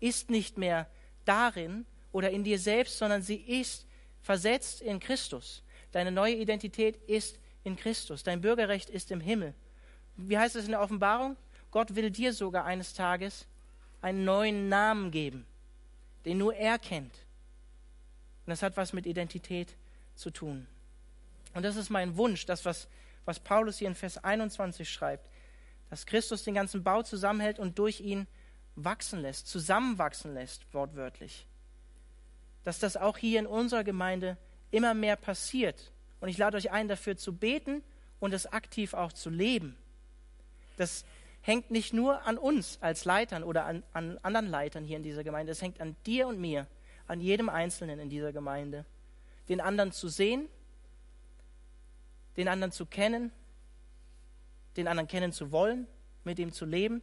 ist 0.00 0.30
nicht 0.30 0.58
mehr 0.58 0.86
darin, 1.24 1.86
oder 2.12 2.30
in 2.30 2.44
dir 2.44 2.58
selbst, 2.58 2.98
sondern 2.98 3.22
sie 3.22 3.36
ist 3.36 3.86
versetzt 4.22 4.80
in 4.80 5.00
Christus. 5.00 5.62
Deine 5.92 6.12
neue 6.12 6.34
Identität 6.34 6.96
ist 7.06 7.38
in 7.64 7.76
Christus. 7.76 8.22
Dein 8.22 8.40
Bürgerrecht 8.40 8.90
ist 8.90 9.10
im 9.10 9.20
Himmel. 9.20 9.54
Wie 10.16 10.38
heißt 10.38 10.56
es 10.56 10.64
in 10.64 10.72
der 10.72 10.80
Offenbarung? 10.80 11.36
Gott 11.70 11.94
will 11.94 12.10
dir 12.10 12.32
sogar 12.32 12.64
eines 12.64 12.94
Tages 12.94 13.46
einen 14.00 14.24
neuen 14.24 14.68
Namen 14.68 15.10
geben, 15.10 15.46
den 16.24 16.38
nur 16.38 16.54
er 16.54 16.78
kennt. 16.78 17.14
Und 18.46 18.50
das 18.50 18.62
hat 18.62 18.76
was 18.76 18.92
mit 18.92 19.06
Identität 19.06 19.76
zu 20.14 20.30
tun. 20.30 20.66
Und 21.54 21.62
das 21.62 21.76
ist 21.76 21.90
mein 21.90 22.16
Wunsch, 22.16 22.46
das, 22.46 22.64
was, 22.64 22.88
was 23.28 23.38
Paulus 23.38 23.78
hier 23.78 23.88
in 23.88 23.94
Vers 23.94 24.22
21 24.24 24.90
schreibt, 24.90 25.30
dass 25.90 26.04
Christus 26.04 26.42
den 26.42 26.54
ganzen 26.54 26.82
Bau 26.82 27.02
zusammenhält 27.02 27.60
und 27.60 27.78
durch 27.78 28.00
ihn 28.00 28.26
wachsen 28.74 29.20
lässt, 29.20 29.46
zusammenwachsen 29.46 30.34
lässt, 30.34 30.62
wortwörtlich 30.74 31.46
dass 32.68 32.78
das 32.78 32.98
auch 32.98 33.16
hier 33.16 33.38
in 33.38 33.46
unserer 33.46 33.82
Gemeinde 33.82 34.36
immer 34.70 34.92
mehr 34.92 35.16
passiert. 35.16 35.90
Und 36.20 36.28
ich 36.28 36.36
lade 36.36 36.58
euch 36.58 36.70
ein, 36.70 36.86
dafür 36.86 37.16
zu 37.16 37.34
beten 37.34 37.82
und 38.20 38.34
es 38.34 38.46
aktiv 38.46 38.92
auch 38.92 39.10
zu 39.10 39.30
leben. 39.30 39.74
Das 40.76 41.06
hängt 41.40 41.70
nicht 41.70 41.94
nur 41.94 42.26
an 42.26 42.36
uns 42.36 42.76
als 42.82 43.06
Leitern 43.06 43.42
oder 43.42 43.64
an, 43.64 43.82
an 43.94 44.18
anderen 44.22 44.48
Leitern 44.48 44.84
hier 44.84 44.98
in 44.98 45.02
dieser 45.02 45.24
Gemeinde, 45.24 45.52
es 45.52 45.62
hängt 45.62 45.80
an 45.80 45.96
dir 46.04 46.26
und 46.28 46.38
mir, 46.40 46.66
an 47.06 47.22
jedem 47.22 47.48
Einzelnen 47.48 48.00
in 48.00 48.10
dieser 48.10 48.32
Gemeinde. 48.32 48.84
Den 49.48 49.62
anderen 49.62 49.92
zu 49.92 50.08
sehen, 50.08 50.46
den 52.38 52.48
anderen 52.48 52.72
zu 52.72 52.86
kennen, 52.86 53.32
den 54.76 54.88
anderen 54.88 55.08
kennen 55.08 55.32
zu 55.32 55.52
wollen, 55.52 55.86
mit 56.24 56.38
ihm 56.38 56.52
zu 56.52 56.64
leben. 56.64 57.02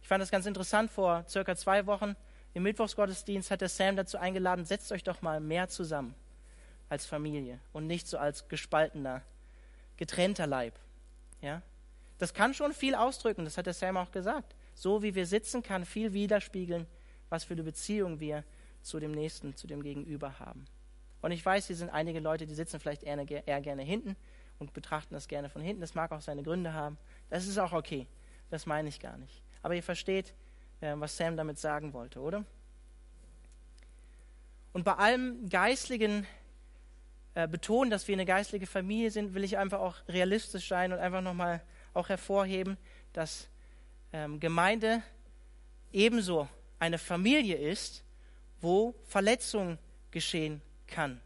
Ich 0.00 0.08
fand 0.08 0.22
das 0.22 0.30
ganz 0.30 0.46
interessant, 0.46 0.90
vor 0.90 1.24
circa 1.28 1.56
zwei 1.56 1.86
Wochen 1.86 2.16
im 2.54 2.62
Mittwochsgottesdienst 2.62 3.50
hat 3.50 3.60
der 3.60 3.68
Sam 3.68 3.96
dazu 3.96 4.18
eingeladen, 4.18 4.64
setzt 4.64 4.92
euch 4.92 5.02
doch 5.02 5.22
mal 5.22 5.40
mehr 5.40 5.68
zusammen 5.68 6.14
als 6.88 7.04
Familie 7.04 7.58
und 7.72 7.86
nicht 7.86 8.06
so 8.06 8.16
als 8.16 8.48
gespaltener, 8.48 9.22
getrennter 9.96 10.46
Leib. 10.46 10.78
Ja? 11.40 11.62
Das 12.18 12.32
kann 12.32 12.54
schon 12.54 12.72
viel 12.72 12.94
ausdrücken, 12.94 13.44
das 13.44 13.58
hat 13.58 13.66
der 13.66 13.74
Sam 13.74 13.96
auch 13.96 14.12
gesagt. 14.12 14.54
So 14.74 15.02
wie 15.02 15.14
wir 15.16 15.26
sitzen, 15.26 15.62
kann 15.62 15.84
viel 15.84 16.12
widerspiegeln, 16.12 16.86
was 17.28 17.42
für 17.44 17.54
eine 17.54 17.64
Beziehung 17.64 18.20
wir 18.20 18.44
zu 18.82 19.00
dem 19.00 19.12
Nächsten, 19.12 19.56
zu 19.56 19.66
dem 19.66 19.82
Gegenüber 19.82 20.38
haben. 20.38 20.66
Und 21.22 21.30
ich 21.30 21.44
weiß, 21.44 21.68
hier 21.68 21.76
sind 21.76 21.88
einige 21.90 22.20
Leute, 22.20 22.46
die 22.46 22.54
sitzen 22.54 22.80
vielleicht 22.80 23.04
eher, 23.04 23.46
eher 23.46 23.60
gerne 23.60 23.82
hinten 23.82 24.16
und 24.58 24.74
betrachten 24.74 25.14
das 25.14 25.28
gerne 25.28 25.48
von 25.48 25.62
hinten. 25.62 25.80
Das 25.80 25.94
mag 25.94 26.10
auch 26.12 26.20
seine 26.20 26.42
Gründe 26.42 26.74
haben. 26.74 26.98
Das 27.30 27.46
ist 27.46 27.58
auch 27.58 27.72
okay. 27.72 28.06
Das 28.50 28.66
meine 28.66 28.88
ich 28.88 29.00
gar 29.00 29.16
nicht. 29.16 29.40
Aber 29.62 29.74
ihr 29.74 29.84
versteht, 29.84 30.34
äh, 30.80 30.94
was 30.96 31.16
Sam 31.16 31.36
damit 31.36 31.58
sagen 31.58 31.92
wollte, 31.92 32.20
oder? 32.20 32.44
Und 34.72 34.84
bei 34.84 34.94
allem 34.94 35.48
geistlichen 35.48 36.26
äh, 37.34 37.46
Betonen, 37.46 37.90
dass 37.90 38.08
wir 38.08 38.14
eine 38.14 38.26
geistliche 38.26 38.66
Familie 38.66 39.12
sind, 39.12 39.32
will 39.32 39.44
ich 39.44 39.56
einfach 39.56 39.78
auch 39.78 39.96
realistisch 40.08 40.68
sein 40.68 40.92
und 40.92 40.98
einfach 40.98 41.20
nochmal 41.20 41.62
auch 41.94 42.08
hervorheben, 42.08 42.76
dass 43.12 43.48
ähm, 44.12 44.40
Gemeinde 44.40 45.02
ebenso 45.92 46.48
eine 46.80 46.98
Familie 46.98 47.56
ist, 47.56 48.02
wo 48.60 48.94
Verletzungen 49.06 49.78
geschehen 50.10 50.62
kann. 50.92 51.20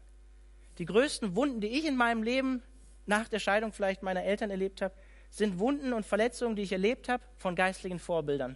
Die 0.79 0.85
größten 0.85 1.35
Wunden, 1.35 1.61
die 1.61 1.67
ich 1.67 1.85
in 1.85 1.95
meinem 1.95 2.23
Leben 2.23 2.63
nach 3.05 3.27
der 3.27 3.39
Scheidung 3.39 3.71
vielleicht 3.71 4.03
meiner 4.03 4.23
Eltern 4.23 4.49
erlebt 4.49 4.81
habe, 4.81 4.93
sind 5.29 5.59
Wunden 5.59 5.93
und 5.93 6.05
Verletzungen, 6.05 6.55
die 6.55 6.63
ich 6.63 6.71
erlebt 6.71 7.09
habe 7.09 7.23
von 7.37 7.55
geistlichen 7.55 7.99
Vorbildern. 7.99 8.55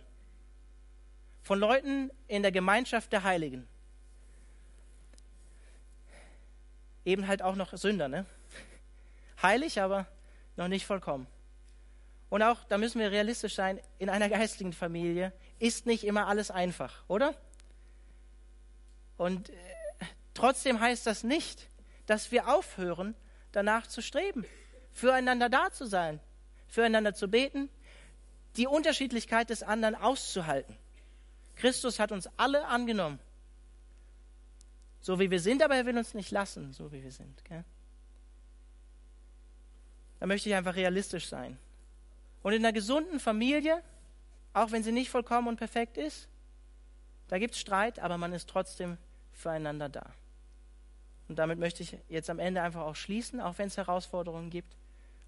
Von 1.43 1.60
Leuten 1.60 2.12
in 2.28 2.41
der 2.41 2.52
Gemeinschaft 2.52 3.12
der 3.12 3.24
Heiligen. 3.24 3.67
Eben 7.04 7.28
halt 7.28 7.41
auch 7.41 7.56
noch 7.56 7.76
Sünder, 7.76 8.08
ne? 8.08 8.26
Heilig, 9.41 9.82
aber 9.82 10.06
noch 10.56 10.67
nicht 10.67 10.86
vollkommen. 10.86 11.28
Und 12.30 12.43
auch, 12.43 12.63
da 12.65 12.78
müssen 12.78 13.00
wir 13.00 13.12
realistisch 13.12 13.56
sein, 13.56 13.80
in 14.00 14.10
einer 14.10 14.30
geistlichen 14.30 14.74
Familie 14.74 15.34
ist 15.60 15.86
nicht 15.86 16.04
immer 16.04 16.28
alles 16.28 16.52
einfach, 16.52 17.04
oder? 17.08 17.36
Und 19.17 19.50
äh, 19.50 19.54
trotzdem 20.34 20.80
heißt 20.80 21.06
das 21.06 21.24
nicht, 21.24 21.70
dass 22.06 22.32
wir 22.32 22.48
aufhören, 22.48 23.15
danach 23.52 23.88
zu 23.88 24.02
streben, 24.02 24.46
füreinander 24.91 25.50
da 25.50 25.72
zu 25.72 25.86
sein, 25.86 26.20
füreinander 26.67 27.13
zu 27.13 27.28
beten, 27.28 27.70
die 28.58 28.67
Unterschiedlichkeit 28.67 29.50
des 29.50 29.63
anderen 29.63 29.96
auszuhalten. 29.96 30.78
Christus 31.56 32.00
hat 32.00 32.12
uns 32.12 32.28
alle 32.38 32.65
angenommen, 32.67 33.20
so 35.00 35.20
wie 35.20 35.32
wir 35.32 35.39
sind, 35.39 35.63
aber 35.63 35.76
er 35.76 35.86
will 35.86 35.98
uns 35.98 36.13
nicht 36.13 36.32
lassen, 36.32 36.74
so 36.74 36.91
wie 36.91 37.04
wir 37.04 37.12
sind. 37.12 37.44
Gell? 37.46 37.63
Da 40.20 40.28
möchte 40.28 40.50
ich 40.50 40.56
einfach 40.56 40.76
realistisch 40.76 41.28
sein. 41.28 41.58
Und 42.44 42.54
in 42.54 42.63
einer 42.63 42.74
gesunden 42.74 43.20
Familie, 43.20 43.82
auch 44.54 44.72
wenn 44.72 44.84
sie 44.84 44.91
nicht 44.91 45.10
vollkommen 45.10 45.48
und 45.48 45.58
perfekt 45.58 45.98
ist, 45.98 46.28
da 47.28 47.39
gibt 47.39 47.54
es 47.54 47.60
Streit, 47.60 48.00
aber 48.00 48.17
man 48.17 48.34
ist 48.34 48.50
trotzdem 48.50 48.98
füreinander 49.32 49.89
da. 49.89 50.13
Und 51.32 51.39
damit 51.39 51.60
möchte 51.60 51.82
ich 51.82 51.96
jetzt 52.10 52.30
am 52.30 52.39
Ende 52.39 52.62
einfach 52.62 52.82
auch 52.82 52.98
schließen, 52.98 53.39
auch 53.39 53.58
wenn 53.58 53.67
es 53.67 53.78
Herausforderungen 53.78 54.50
gibt, 54.50 54.76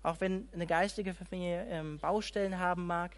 auch 0.02 0.20
wenn 0.20 0.50
eine 0.52 0.68
geistige 0.68 1.14
Familie 1.14 1.66
ähm, 1.70 1.98
Baustellen 1.98 2.60
haben 2.60 2.86
mag. 2.86 3.16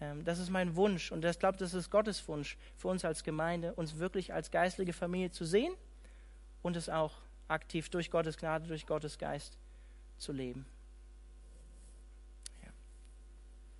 Ähm, 0.00 0.24
das 0.24 0.38
ist 0.38 0.48
mein 0.48 0.74
Wunsch 0.74 1.12
und 1.12 1.22
ich 1.22 1.38
glaube, 1.38 1.58
das 1.58 1.74
ist 1.74 1.90
Gottes 1.90 2.26
Wunsch 2.28 2.56
für 2.78 2.88
uns 2.88 3.04
als 3.04 3.22
Gemeinde, 3.22 3.74
uns 3.74 3.98
wirklich 3.98 4.32
als 4.32 4.50
geistliche 4.50 4.94
Familie 4.94 5.32
zu 5.32 5.44
sehen 5.44 5.74
und 6.62 6.76
es 6.76 6.88
auch 6.88 7.12
aktiv 7.46 7.90
durch 7.90 8.10
Gottes 8.10 8.38
Gnade, 8.38 8.66
durch 8.66 8.86
Gottes 8.86 9.18
Geist 9.18 9.58
zu 10.16 10.32
leben. 10.32 10.64